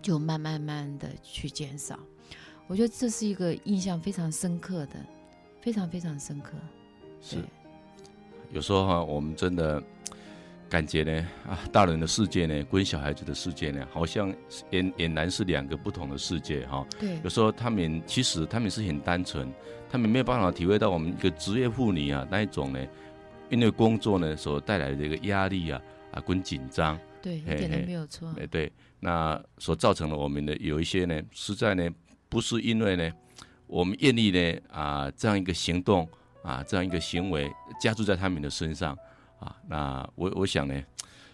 [0.02, 1.98] 就慢慢慢的去减少。
[2.66, 4.96] 我觉得这是一个印象非常深刻的，
[5.62, 6.52] 非常非常深刻。
[7.22, 7.38] 是，
[8.52, 9.82] 有时候哈，我们真的。
[10.66, 14.34] 感觉呢啊，大人的世界呢，跟小孩子的世界呢，好像
[14.72, 16.84] 俨俨然是两个不同的世界哈。
[16.98, 19.52] 对，有时候他们其实他们是很单纯，
[19.94, 22.85] 他们没有办法体会到我们一个职业妇女啊那一种呢，
[23.48, 25.80] 因为工作呢所带来的这个压力啊
[26.11, 26.98] 啊跟紧张。
[27.22, 28.28] 对，一点都没有错。
[28.37, 31.88] 哎，对，那所造成了我们的有一些呢，实在呢
[32.28, 33.09] 不是因为呢
[33.68, 36.09] 我们愿意呢啊这样一个行动
[36.42, 37.48] 啊这样一个行为
[37.80, 38.98] 加注在他们的身上。
[39.38, 40.83] 啊，那我我想呢，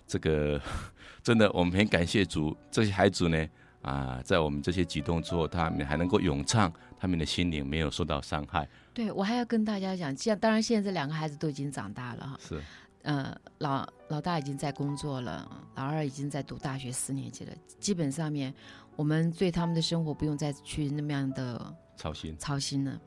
[0.06, 0.60] 这个
[1.24, 3.48] 真的我们很感谢主，这些孩子呢，
[3.80, 8.68] 啊，在我们这些举动之后，他们还能够咏唱，他们的心灵没有受到伤害。
[8.94, 12.60] 对，我还要跟大家讲，现当然现在这两个孩子都已经长大了哈，是，
[13.02, 18.54] 呃，老老大已经在工作了，老二已经在读大学四年级了，基本上面
[18.94, 23.00] 我们对他们的生活不用再去那么样的操心操心了，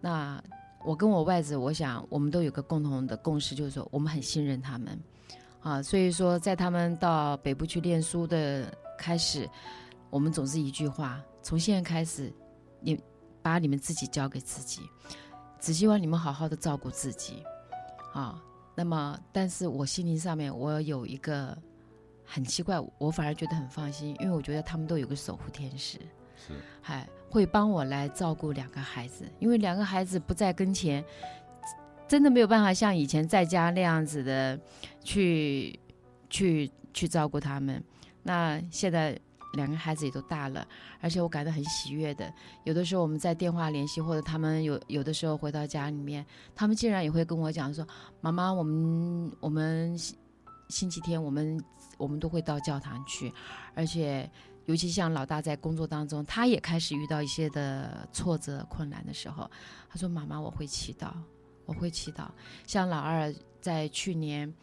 [0.00, 0.42] 那。
[0.84, 4.98] 我跟我外子，我想我们都有个共同的共识，就是说我们很信任他们，
[5.60, 9.48] 啊，所以说在他们到北部去念书的开始，
[10.10, 12.32] 我们总是一句话：从现在开始，
[12.82, 13.00] 你
[13.42, 14.82] 把你们自己交给自己，
[15.58, 17.42] 只希望你们好好的照顾自己，
[18.12, 18.42] 啊，
[18.74, 21.56] 那么但是我心灵上面我有一个
[22.24, 25.98] 很奇怪，我反而觉得很放心，因为我觉得他们都有个守护天使。
[26.34, 31.04] 是，还会帮我来照顾两个孩子，因为两个孩子不在跟前，
[32.08, 34.58] 真的没有办法像以前在家那样子的
[35.04, 35.78] 去
[36.28, 37.80] 去去照顾他们。
[38.24, 39.16] 那现在
[39.52, 40.66] 两个孩子也都大了，
[41.00, 42.32] 而且我感到很喜悦的。
[42.64, 47.86] 有的时候我们在电话联系，或者他们有有的时候回到家里面，他们竟然也会跟我讲说
[48.20, 50.16] ：“妈妈，我们我们星
[50.68, 51.62] 星期天我们
[51.98, 53.32] 我们都会到教堂去，
[53.74, 54.30] 而且。”
[54.66, 59.50] 尤其像老大在工作当中，他也开始遇到一些的挫折、困难的时候，
[59.90, 61.10] 他说：“妈妈，我会祈祷，
[61.66, 62.28] 我会祈祷。”
[62.64, 64.54] 像老二在去年，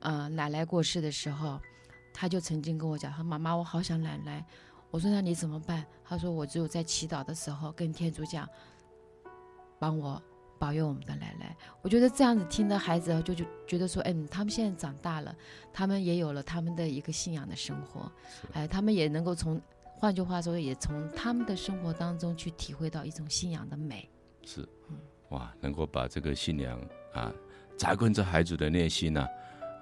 [0.00, 1.60] 呃，奶奶过世的时候，
[2.14, 4.42] 他就曾经跟我讲：“他妈妈，我好想奶奶。”
[4.90, 8.48] 我说：“那你怎么办？”他说：“我只有在祈祷的时候跟天主讲，
[9.78, 10.22] 帮我。”
[10.56, 15.34] 保佑我们的奶奶，我觉得这样子听的孩子就就觉得说，嗯，他们现在长大了，
[15.74, 18.10] 他们也有了他们的一个信仰的生活，
[18.52, 19.60] 哎，他们也能够从，
[19.98, 24.08] 换句话说，也从他们的生活当中去体会到一种信仰的美。
[24.44, 24.96] 是，嗯
[25.30, 26.80] 哇，能够把这个信仰
[27.12, 27.30] 啊
[27.76, 29.26] 扎根在孩子的内心呢，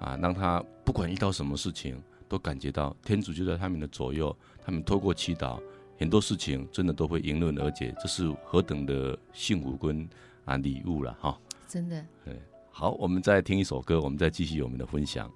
[0.01, 5.61] 啊，让他不管遇到什么事情，都感觉到天主就在他们的左右，他们透过祈祷，
[5.99, 10.09] 很多事情真的都会迎刃而解，这是何等的幸福跟。
[10.45, 12.05] 啊，礼物了哈，真的。
[12.25, 12.37] 对，
[12.69, 15.31] 好，我们再听一首歌，我们再继续我们的分享。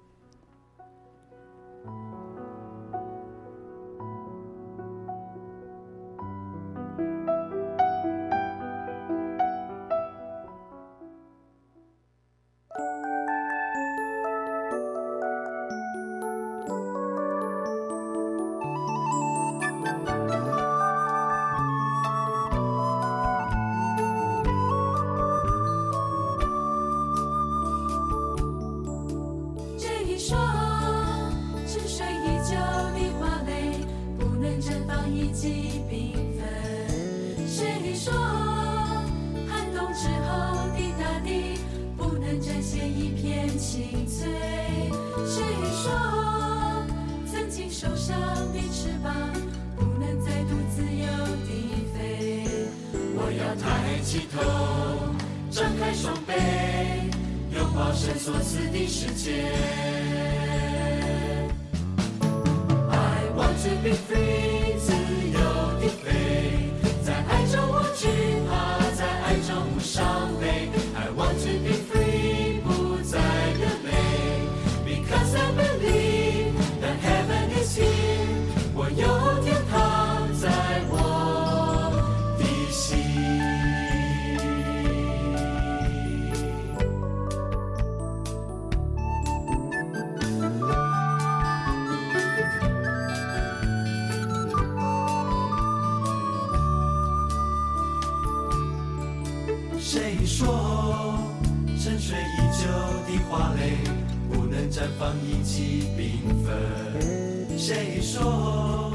[104.98, 107.56] 放一季缤纷？
[107.56, 108.92] 谁说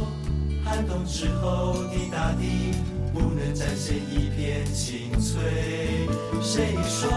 [0.63, 2.73] 寒冬之后的大地
[3.13, 5.41] 不能展现一片青翠？
[6.41, 7.09] 谁说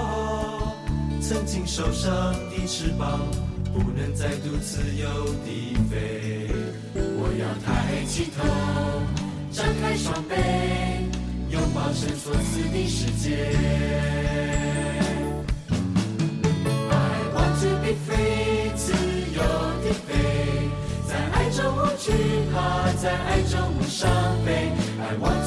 [1.21, 3.21] 曾经受伤的翅膀
[3.73, 5.09] 不能再度自由
[5.45, 6.49] 地飞？
[6.95, 8.45] 我要抬起头，
[9.51, 10.35] 张开双臂。
[11.51, 13.27] 拥抱神所赐的世界。
[22.97, 24.11] 在爱中伤
[24.45, 24.73] 悲。
[24.99, 25.46] I want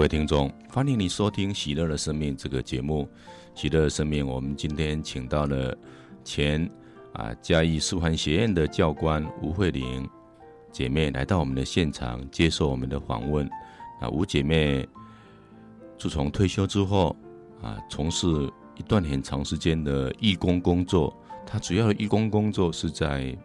[0.00, 3.06] 各位听众，欢迎你收听《喜乐的生命》这个节目。
[3.54, 5.76] 喜乐的生命，我们今天请到了
[6.24, 6.66] 前
[7.12, 10.08] 啊嘉义师范学院的教官吴慧玲
[10.72, 13.46] 姐妹来到我们的现场接受我们的访问。
[14.00, 14.88] 啊，吴姐妹
[15.98, 17.14] 自从退休之后
[17.60, 18.26] 啊，从事
[18.78, 21.14] 一段很长时间的义工工作。
[21.44, 23.36] 她主要的义工工作是在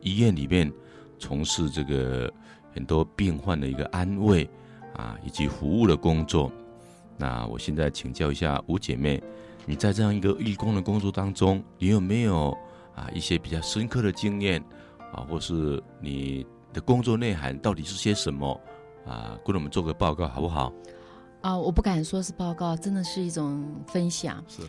[0.00, 0.72] 医院里面
[1.18, 2.32] 从事这个
[2.72, 4.48] 很多病患的一个安慰。
[4.94, 6.50] 啊，以及服务的工作。
[7.16, 9.22] 那我现在请教一下吴姐妹，
[9.64, 12.56] 你在这样一个义工的工作当中，你有没有
[12.94, 14.62] 啊一些比较深刻的经验
[15.12, 18.60] 啊，或是你的工作内涵到底是些什么
[19.06, 19.38] 啊？
[19.44, 20.72] 跟我们做个报告好不好？
[21.42, 24.42] 啊，我不敢说是报告，真的是一种分享。
[24.48, 24.62] 是，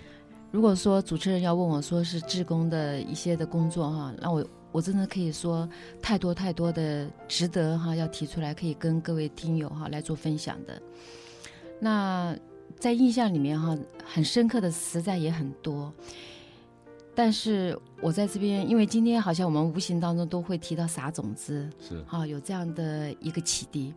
[0.54, 4.46] 如果说主持人要问我说是志工的一些的工作哈，那我。
[4.72, 5.70] 我真的可以说
[6.02, 10.82] 太多太多的值得哈，要提出来可以跟各位听友哈来做分享的。
[11.80, 12.36] 那
[12.80, 15.94] 在印象里面哈，很深刻的实在也很多。
[17.14, 23.94] 但是我在这边，因为今天好像我们无形当中都会提到撒种子，是哈，有这样的一个启迪。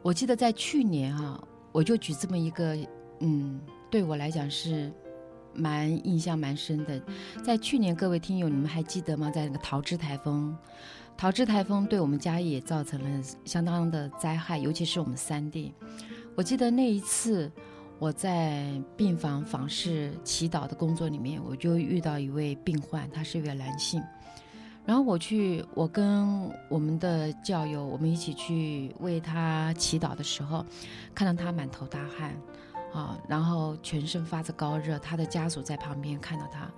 [0.00, 1.38] 我记得在去年哈，
[1.70, 2.74] 我就举这么一个，
[3.18, 3.60] 嗯，
[3.90, 4.90] 对我来讲是。
[5.54, 7.00] 蛮印象蛮深的，
[7.44, 9.30] 在去年，各位听友，你们还记得吗？
[9.30, 10.56] 在那个桃枝台风，
[11.16, 15.72] 桃枝台风对我们家也造成了相当的灾害，尤其是我们三弟。
[16.34, 17.50] 我记得那一次
[17.98, 24.02] 我在病房访视祈祷的工作里面，我就遇到一位病患，他是一位男性。
[24.84, 30.66] 然后我去，我跟我们的教友，我们一起去为他祈祷的时候，
[31.14, 32.34] 看到他满头大汗。
[32.92, 36.70] 啊，然后全身发着高热，他的家属在旁边看到他，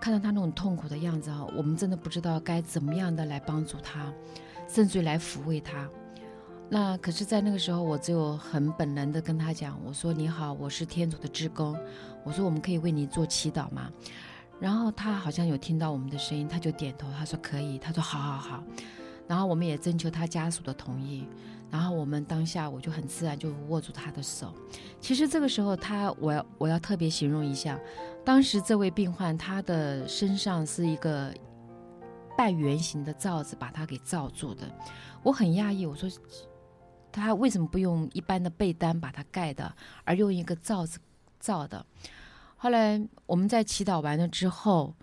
[0.00, 4.12] 看到他那种痛苦的样子啊，我们真的不知道该怎么样的来帮助他，
[4.68, 5.88] 甚至于来抚慰他。
[6.68, 11.78] 那可是，在那个时候，我只有很本能的跟他讲，我说：“你好，我是天主的志工，
[12.24, 13.90] 我说我们可以为你做祈祷吗？”
[14.58, 18.64] 然后他好像有听到我们的声音，他就点头，他说：“可以。”他说：“好好好。”
[19.28, 21.28] 然后我们也征求他家属的同意。
[21.72, 24.54] 然后我们当下我就很自然就握住他的手。
[25.00, 27.80] 其实这个时候他，我要我要特别形容一下，
[28.22, 31.34] 当时这位病患他的身上是一个
[32.36, 34.70] 半圆形的罩子把他给罩住的。
[35.22, 36.10] 我很讶异，我说
[37.10, 40.98] 他为什么不用一般的被单把它盖的，而用一个罩子
[41.40, 41.84] 罩的？
[42.56, 44.94] 后来我们在祈祷完了之后，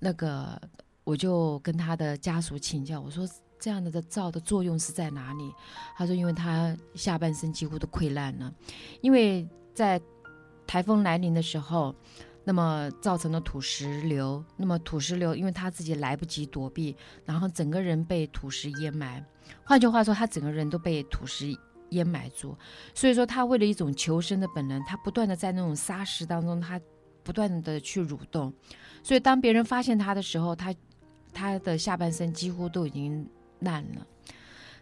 [0.00, 0.60] 那个
[1.02, 3.26] 我就跟他的家属请教，我说
[3.64, 5.50] 这样的的罩的作用是在哪里？
[5.96, 8.52] 他说，因为他下半身几乎都溃烂了，
[9.00, 9.98] 因为在
[10.66, 11.94] 台风来临的时候，
[12.44, 16.94] 那么造成了土石流，那么土石流因为他自己来不及躲避，
[17.24, 19.24] 然后整个人被土石淹埋。
[19.64, 21.46] 换句话说，他整个人都被土石
[21.88, 22.54] 淹埋住，
[22.94, 26.78] 所以说他为了一种求生的本能，他不断的在那种沙石当中，他
[27.22, 28.52] 不断的去蠕动，
[29.02, 30.74] 所以当别人发现他的时候，他
[31.32, 33.26] 他的下半身几乎都已经
[33.60, 34.06] 烂了，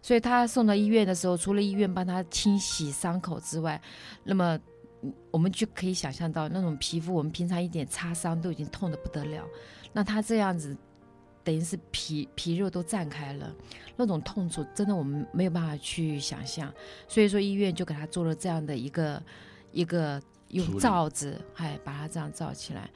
[0.00, 3.80] 所以他送到医院的时候，除了医院帮他清洗伤口之外，
[4.24, 4.58] 那么
[5.30, 9.44] 我们就可以想象到那种皮肤，我们平常一点擦伤都已经痛得不得了，
[9.92, 10.76] 那他这样子。
[11.44, 13.52] 等于是皮皮肉都绽开了，
[13.96, 16.72] 那种痛楚真的我们没有办法去想象，
[17.08, 19.20] 所以说医院就给他做了这样的一个
[19.72, 22.88] 一个用罩子，哎，把他这样罩起来。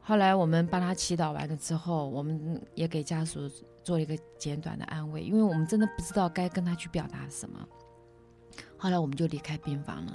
[0.00, 3.50] 后来我们帮他祈祷完了之后，我们也给家属
[3.88, 7.58] 做了一个简短的安慰，因为我们真的不知道该跟他去表达什么。
[8.76, 10.12] 后来我们就离开病房了。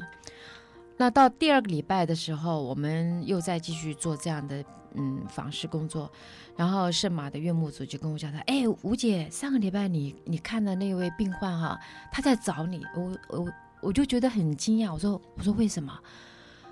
[0.96, 4.64] 那到第二个礼拜的时候，我们又再继续做这样的
[4.94, 6.08] 嗯访视工作，
[6.56, 11.80] 然后圣马的岳母组就跟我讲他，哎，吴姐，上个礼拜你你看的那位病患哈，
[12.12, 13.52] 他在找你，我我
[13.82, 16.00] 我就觉得很惊讶，我说我说为什么？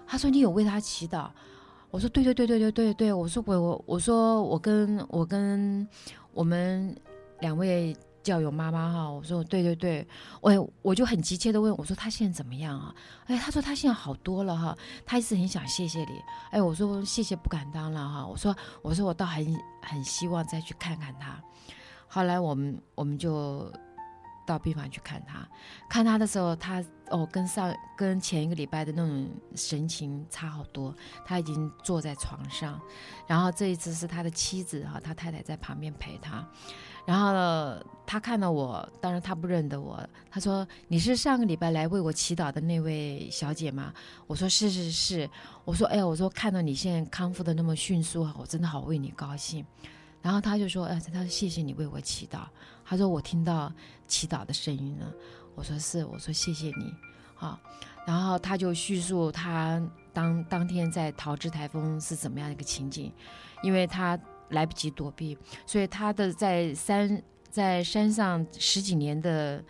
[0.05, 1.31] 他说你有为他祈祷，
[1.89, 5.87] 我说对对对对对对对，我说我我我说我跟我跟
[6.33, 6.95] 我们
[7.39, 7.95] 两位。
[8.23, 10.07] 教友妈妈哈，我说对对对，
[10.41, 12.93] 我我就很急切的问我说他现在怎么样啊？
[13.25, 14.77] 哎，他说他现在好多了哈，
[15.07, 16.21] 他一直很想谢谢你。
[16.51, 19.43] 哎，我说谢谢不敢当了哈，我说我说我倒很
[19.81, 21.41] 很希望再去看看他。
[22.07, 23.73] 后来我们我们就
[24.45, 25.47] 到病房去看他，
[25.89, 32.79] 看他的时候，他哦跟上跟前一个礼拜的那种神情差好多，他已经坐在床上，
[33.27, 36.47] 然后这一次是他的妻子哈，他太太在旁边陪他。
[37.03, 39.99] 然后呢，他看到我，当然他不认得我。
[40.29, 43.91] 他说：“你是上个礼拜来为我祈祷的那位小姐吗？”
[44.27, 45.27] 我说：“是是是。”
[45.65, 49.65] 我说：“哎呀，我说看到你现在康复的那么迅速，我真的好为你高兴。”
[50.21, 52.41] 然后他就说：“哎，他说谢谢你为我祈祷。”
[52.91, 53.71] 他说：“我听到
[54.05, 55.09] 祈祷的声音了。”
[55.55, 56.93] 我说：“是。”我说：“谢谢你。”
[57.33, 57.57] 好，
[58.05, 59.81] 然后他就叙述他
[60.11, 63.13] 当当天在桃枝台风是怎么样的一个情景，
[63.63, 64.19] 因为他。
[64.51, 69.63] 来不及躲避，所以他的在山在山上十几年的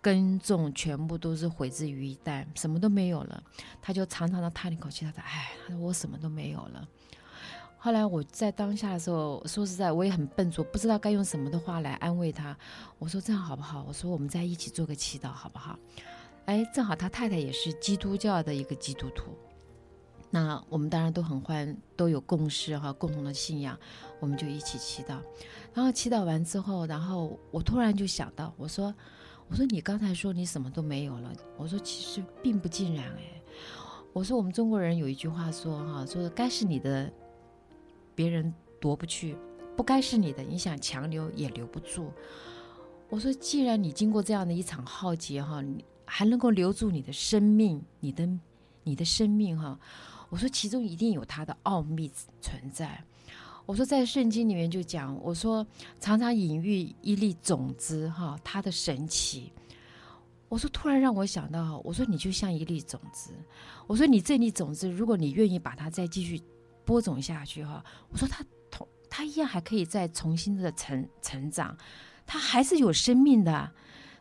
[0.00, 3.42] 耕种全部都是毁之于一旦，什么都没有了。
[3.82, 6.88] 他就长长的叹了一口气，他说：“哎，他说我什么都没有了。”
[7.84, 12.56] 后来我在当下的时候，说实在，我也很笨拙，不知道该用什么的话来安慰他。
[13.00, 15.76] 我说：“这样好不好？”我说：“我们在一起做个祈祷，好不好？”
[16.46, 19.36] 哎，正好他太太也是基督教的一个基督徒。
[20.30, 23.76] 那我们当然都很欢，都有共识哈，共同的信仰，
[24.20, 25.16] 我们就一起祈祷。
[25.74, 28.94] 然后祈祷完之后，然后我突然就想到，我说，
[29.48, 33.42] 我说你刚才说你什么都没有了，我说其实并不尽然哎。
[34.12, 37.12] 我说我们中国人有一句话说哈，说该是你的，
[38.14, 39.34] 别人夺不去；
[39.76, 42.12] 不该是你的，你想强留也留不住。
[43.08, 48.28] 我说既然你经过这样的一场浩劫哈，你还能够留住你的生命，你的
[48.84, 49.78] 你的生命哈。
[50.30, 52.10] 我说其中一定有它的奥秘
[52.40, 53.04] 存在。
[53.66, 55.66] 我说在圣经里面就讲，我说
[56.00, 59.52] 常常隐喻一粒种子哈，它的神奇。
[60.48, 63.30] 我说突然让我想到，我说你就像一粒种子。
[63.86, 66.40] 我说你这粒种子，如果你愿意把它再继续
[66.84, 71.76] 播种下去哈，我说它同它一样还可以再重新的成成长，
[72.26, 73.70] 它还是有生命的，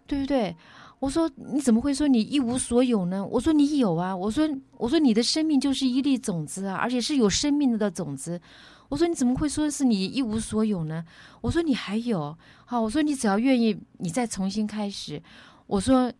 [0.07, 0.55] 对不对？
[0.99, 3.25] 我说你怎么会说你一无所有呢？
[3.25, 4.15] 我说你有啊！
[4.15, 4.47] 我说
[4.77, 8.39] 我说你的生命就是一粒种子啊，而且是有生命的种子。
[8.87, 11.03] 我说你怎么会说是你一无所有呢？
[11.41, 15.19] 我说你还有好，我说你只要愿意，你再重新开始。
[15.65, 16.13] 我说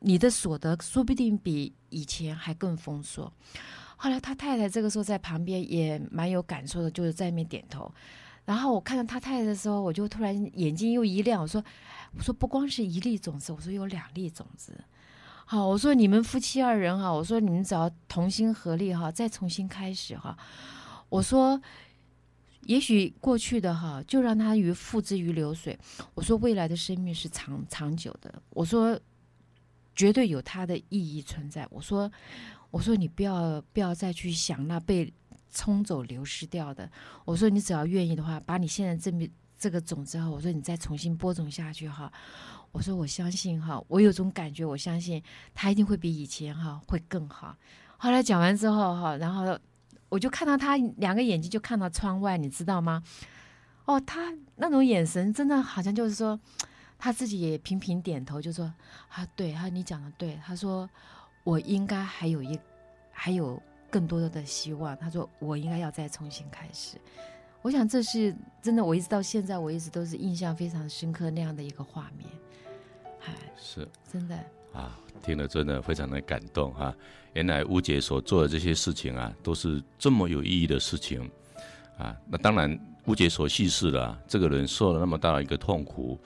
[0.00, 3.32] 你的所得说不定比以前还更丰硕。
[4.04, 7.90] 后来他太太这个时候在旁边也蛮有感受的，就是在那边点头。
[8.44, 11.64] 然后我看到他太太的时候，我就突然眼睛又一亮，我说。
[12.16, 14.78] 我说不光是一粒种子，我说有两粒种子。
[15.46, 20.36] 好，我说你们夫妻二人哈，我说你们只要同心合力哈，再重新开始哈。
[21.08, 21.60] 我说，
[22.66, 25.76] 也许过去的哈，就让它于付之于流水。
[26.14, 28.32] 我说未来的生命是长长久的。
[28.50, 29.00] 我说
[29.96, 31.66] 绝对有它的意义存在。
[31.70, 32.08] 我说，
[32.74, 35.12] 我说你不要不要再去想那被
[35.52, 36.90] 冲走流失掉的。
[37.24, 42.12] 我说你只要愿意的话，把你现在这这个种子哈，我说你再重新播种下去哈，
[42.72, 45.22] 我说我相信哈，我有种感觉，我相信
[45.54, 47.56] 他一定会比以前哈会更好。
[47.96, 49.56] 后来讲完之后哈，然后
[50.08, 53.04] 我就看到他两个眼睛就看到窗外，你知道吗？
[53.84, 56.40] 哦，他那种眼神真的好像就是说，
[56.98, 58.64] 他自己也频频点头，就说
[59.10, 60.90] 啊，对，他说你讲的对，他说
[61.44, 62.58] 我应该还有一
[63.12, 66.96] 还有更多的希望，他说我应该要再重新开始。
[67.62, 72.28] 我想这是真的，我一直到现在我一直都是印象非常深刻那样的一个画面，
[73.24, 74.36] 哎，是真的
[74.72, 76.96] 啊，听了真的非常的感动哈、啊。
[77.32, 81.30] 原来乌姐所做的这些事情啊，都是这么有意义的事情
[81.96, 82.14] 啊。
[82.28, 86.18] 那当然，乌姐所叙事的这个人受了那么大的一个痛苦，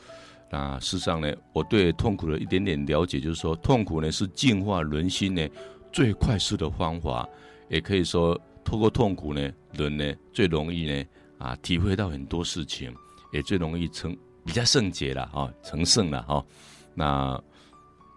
[0.50, 5.46] 那事实上呢，我对痛苦的一点点了解，就是说，痛苦呢是净化人心呢
[5.92, 7.28] 最快速的方法，
[7.68, 11.04] 也可以说，透过痛苦呢，人呢最容易呢。
[11.38, 12.92] 啊，体会到很多事情，
[13.32, 16.44] 也最容易成比较圣洁了哈，成圣了哈。
[16.96, 17.40] 那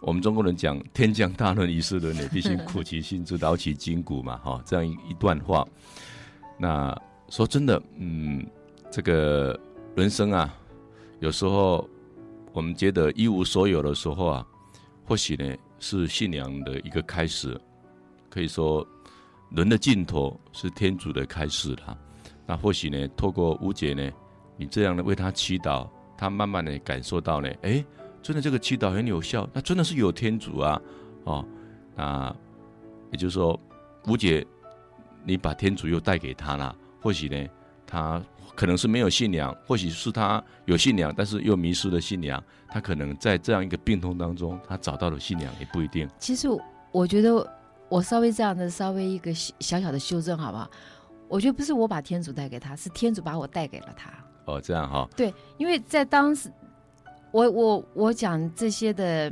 [0.02, 5.64] 我们中国人讲“天降大任于斯人也，必先苦其心志，劳其筋骨”嘛哈，这样一一段话。
[6.58, 8.44] 那说真的，嗯，
[8.90, 9.56] 这个
[9.96, 10.52] 人生啊，
[11.20, 11.88] 有时候
[12.54, 14.46] 我们觉得一无所有的时候啊，
[15.06, 17.60] 或许呢是信仰的一个开始。
[18.30, 18.86] 可以说，
[19.50, 21.98] 人的尽头是天主的开始了。
[22.46, 24.10] 那或许呢，透过乌姐呢，
[24.58, 25.88] 你这样的为他祈祷，
[26.18, 27.84] 他慢慢的感受到呢，哎，
[28.22, 30.82] 真的这个祈祷很有效，那真的是有天主啊，
[31.26, 31.46] 哦，
[31.96, 32.34] 那
[33.12, 33.60] 也就是说，
[34.08, 34.46] 乌姐，
[35.26, 37.50] 你把天主又带给他了，或许呢，
[37.86, 38.22] 他
[38.56, 46.10] 可能是没有信仰，或许是他有信仰，但是又迷失了信仰，他可能在这样一个病痛当中，他找到了信仰也不一定。
[46.20, 46.48] 其实
[46.92, 47.46] 我觉得，
[47.90, 50.70] 我稍微这样的稍微一个小小的修正，好不好？
[51.28, 54.12] 我觉得不是我把天主带给他，是天主把我带给了他。
[54.46, 55.10] 哦，这样哈、哦。
[55.16, 56.52] 对，因为在当时，
[57.32, 59.32] 我我我讲这些的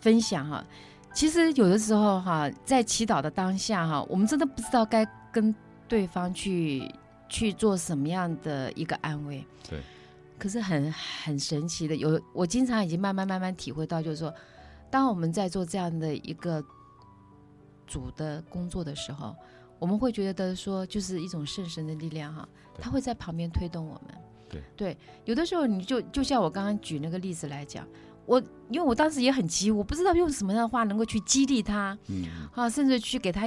[0.00, 0.64] 分享哈，
[1.14, 5.54] 其实有的时候哈，在祈祷的当下哈，我们真的不知道该跟
[5.86, 6.90] 对方去
[7.28, 9.44] 去做什么样的一个安慰。
[9.68, 9.80] 对。
[10.38, 14.34] 可是很很神奇的，有我经常已经慢慢慢慢体会到，就是说，
[14.90, 16.64] 当我们在做这样的一个
[17.86, 19.34] 主的工作的时候。
[19.78, 22.48] 我们会觉得说，就是一种圣神的力量哈，
[22.80, 24.14] 他会在旁边推动我们。
[24.48, 24.96] 对对，
[25.26, 27.86] 有的时候你就就像我刚刚举那个例子来讲，
[28.24, 32.24] 我因为我当时也很急，我不知道用什么样的话能够去激励他，嗯，
[32.54, 33.46] 啊，甚至去给他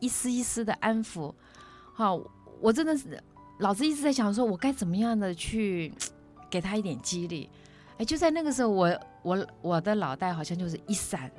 [0.00, 1.32] 一丝一丝的安抚，
[1.94, 2.20] 好，
[2.60, 3.22] 我真的是
[3.58, 5.92] 老子一直在想说，我该怎么样的去
[6.50, 7.48] 给他一点激励。
[7.98, 8.86] 哎，就在那个时候我，
[9.22, 11.30] 我我我的脑袋好像就是一闪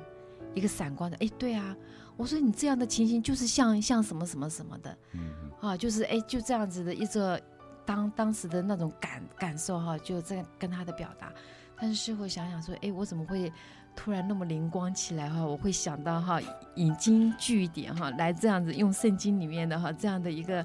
[0.54, 1.76] 一个闪光的，哎，对啊。
[2.16, 7.40] 我说你这样的情形就是像像什么什么什么的，嗯，啊，就是哎，就这样子的一个
[7.86, 11.32] 当当时的那种感感受哈，就这样跟他的表达。
[11.80, 13.50] 但是事后想想说，哎，我怎么会
[13.94, 15.44] 突然那么灵光起来哈？
[15.44, 16.40] 我会想到哈，
[16.74, 20.64] 引经据典哈，来这样子用圣经里面的哈这样的一个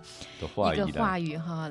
[0.74, 1.70] 一个话语哈，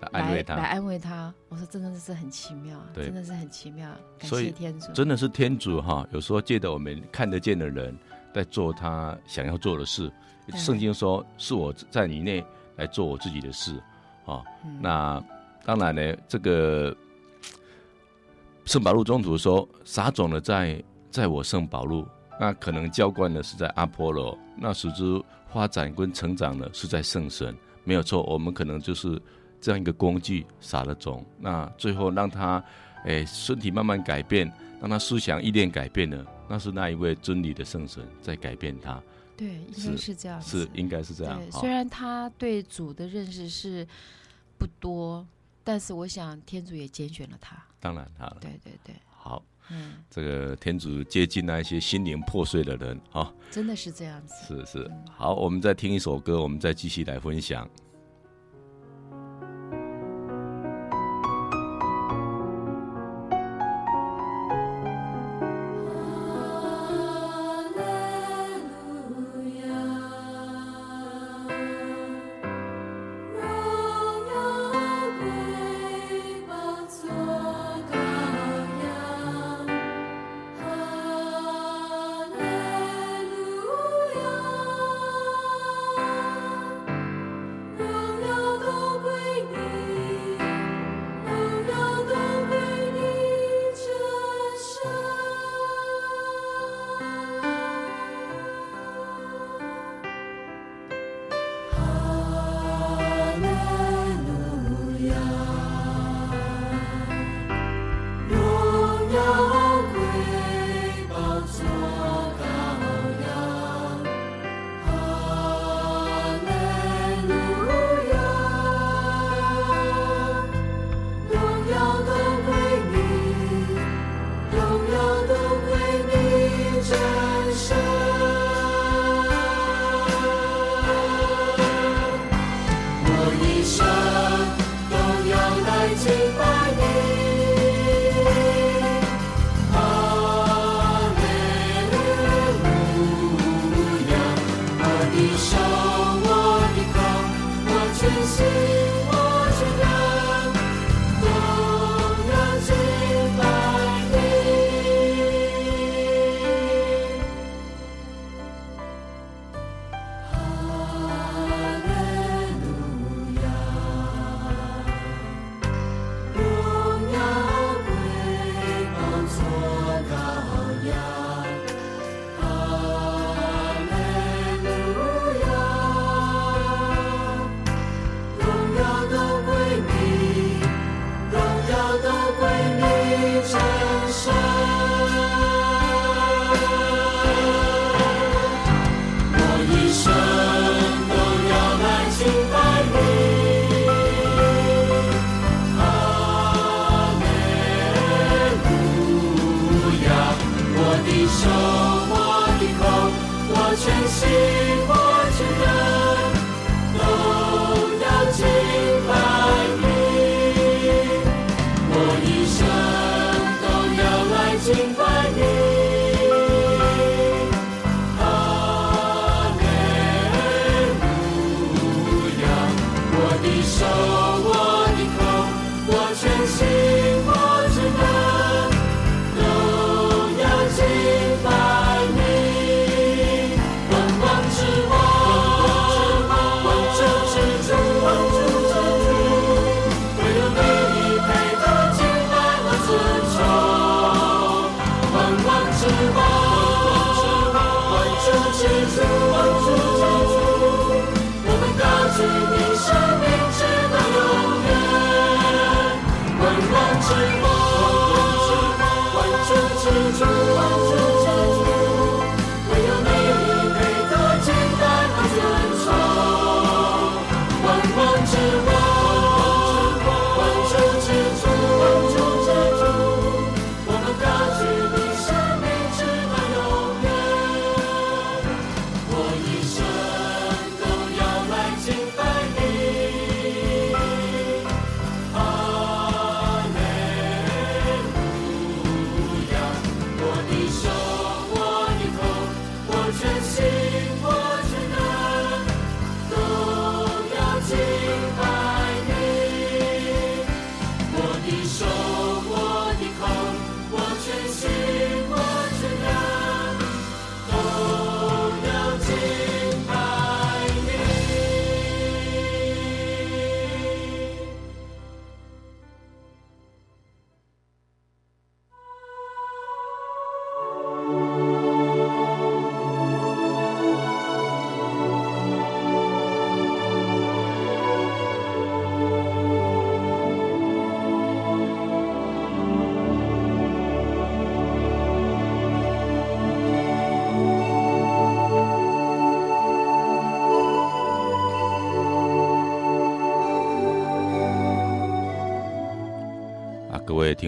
[0.00, 1.34] 来安慰他，来安慰他。
[1.48, 3.90] 我说真的是很奇妙，真的是很奇妙。
[4.18, 6.06] 感谢天主，真的是天主哈。
[6.12, 7.96] 有时候借着我们看得见的人。
[8.30, 10.12] 在做他想要做的事，
[10.54, 12.44] 圣经说是我在你内
[12.76, 13.82] 来做我自己的事，
[14.26, 15.20] 啊、嗯，那
[15.64, 16.96] 当然呢，这个
[18.64, 20.80] 圣保禄中途说撒种的在
[21.10, 22.06] 在我圣保禄，
[22.38, 29.20] 那可能浇灌的是在阿波罗，那使之发展跟成长呢是在圣神，没有错，我们可能就是
[29.60, 32.62] 这样一个工具撒了种，那最后让他
[33.04, 36.24] 哎身体慢慢改变，让他思想意念改变了。
[36.50, 39.02] 那是那一位真理的圣神在改变他，
[39.36, 41.38] 对，应该是这样，是应该是这样。
[41.38, 43.86] 对，虽然他对主的认识是
[44.56, 45.26] 不多，
[45.62, 47.56] 但是我想天主也拣选了他。
[47.80, 54.34] 当然，好，对对对，好，嗯，这个天主接近那一些心灵破碎的人，啊，真的是这样子。
[54.46, 57.68] 是是，好，我们再听一首歌，我们再继续来分享。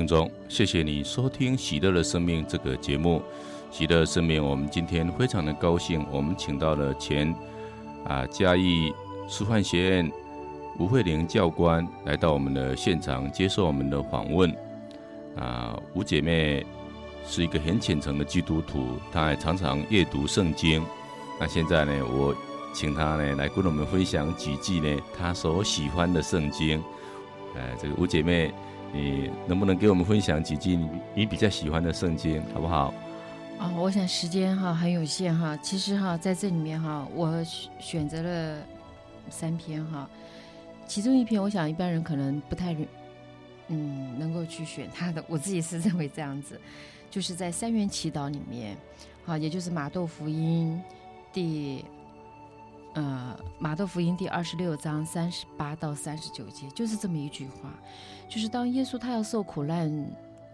[0.01, 3.21] 听众，谢谢你收听《喜乐的生命》这个节目。
[3.71, 7.35] 喜乐的生命，我们今天非常的高兴，我们请到了前
[8.07, 8.91] 啊嘉义
[9.29, 10.11] 师范学院
[10.79, 14.51] 吴慧玲教官来到我们的现场接受我们的访问。
[15.37, 16.65] 啊，吴姐妹
[17.27, 20.83] 是一个很虔诚的基督徒，她还常常阅读圣经。
[21.39, 22.35] 那现在呢，我
[22.73, 26.83] 请她呢来跟我们分享几句呢她所喜欢的圣经。
[27.55, 28.51] 哎、这个吴姐妹。
[28.93, 30.79] 你能不能给我们分享几句
[31.15, 32.93] 你比较喜欢的圣经，好不好？
[33.59, 37.45] 啊，我想时间哈很有限哈，其实哈在这里面哈，我
[37.79, 38.59] 选择了
[39.29, 40.09] 三篇哈，
[40.87, 42.75] 其中一篇我想一般人可能不太
[43.69, 46.61] 嗯能够去选他的，我自己是认为这样子，
[47.11, 48.77] 就是在三元祈祷里面，
[49.25, 50.81] 好，也就是马窦福音
[51.33, 51.85] 第。
[52.95, 57.73] 呃，马窦福音第二十六章三十八到三十九节，就是这么一句话，
[58.29, 59.89] 就是当耶稣他要受苦难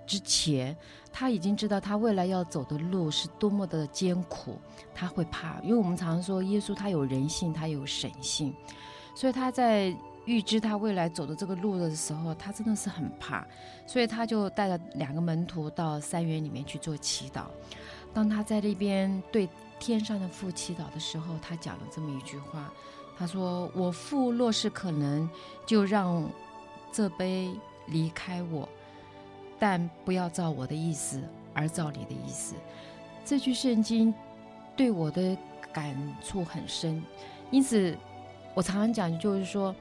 [0.07, 0.77] 之前，
[1.11, 4.59] 他已经知道他未来要走的路是多么的艰苦，
[4.95, 8.55] 他会怕，因为我们常说耶稣他有人性，他有神性，
[9.15, 13.47] 所以他在预知他未来走的这个路的时候，他真的是很怕，
[13.87, 17.45] 所以他就带着两个门徒到三园里面去做祈祷，
[18.13, 19.49] 当他在那边对。
[19.79, 22.73] 天上的父祈祷的时候，他讲了这么一句话，
[23.19, 25.29] 他说：“我父若是可能，
[25.65, 26.29] 就让
[26.93, 27.51] 这杯
[27.87, 28.69] 离开我，
[29.59, 31.23] 但不要照我的意思，
[31.55, 32.55] 而照你的意思。”
[33.25, 34.15] 这句圣经
[34.77, 35.37] 对我的
[35.73, 37.03] 感触很深，
[37.51, 37.97] 因此
[38.55, 39.75] 我常常讲，就是说，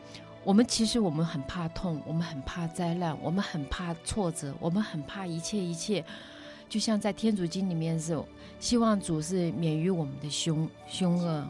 [0.44, 6.04] 我们其实我们很怕痛，我们很怕灾难，我们很怕挫折，我们很怕一切一切。
[6.68, 8.28] 就像在天主经里面是，
[8.60, 11.48] 希望主是免于我们的凶凶恶。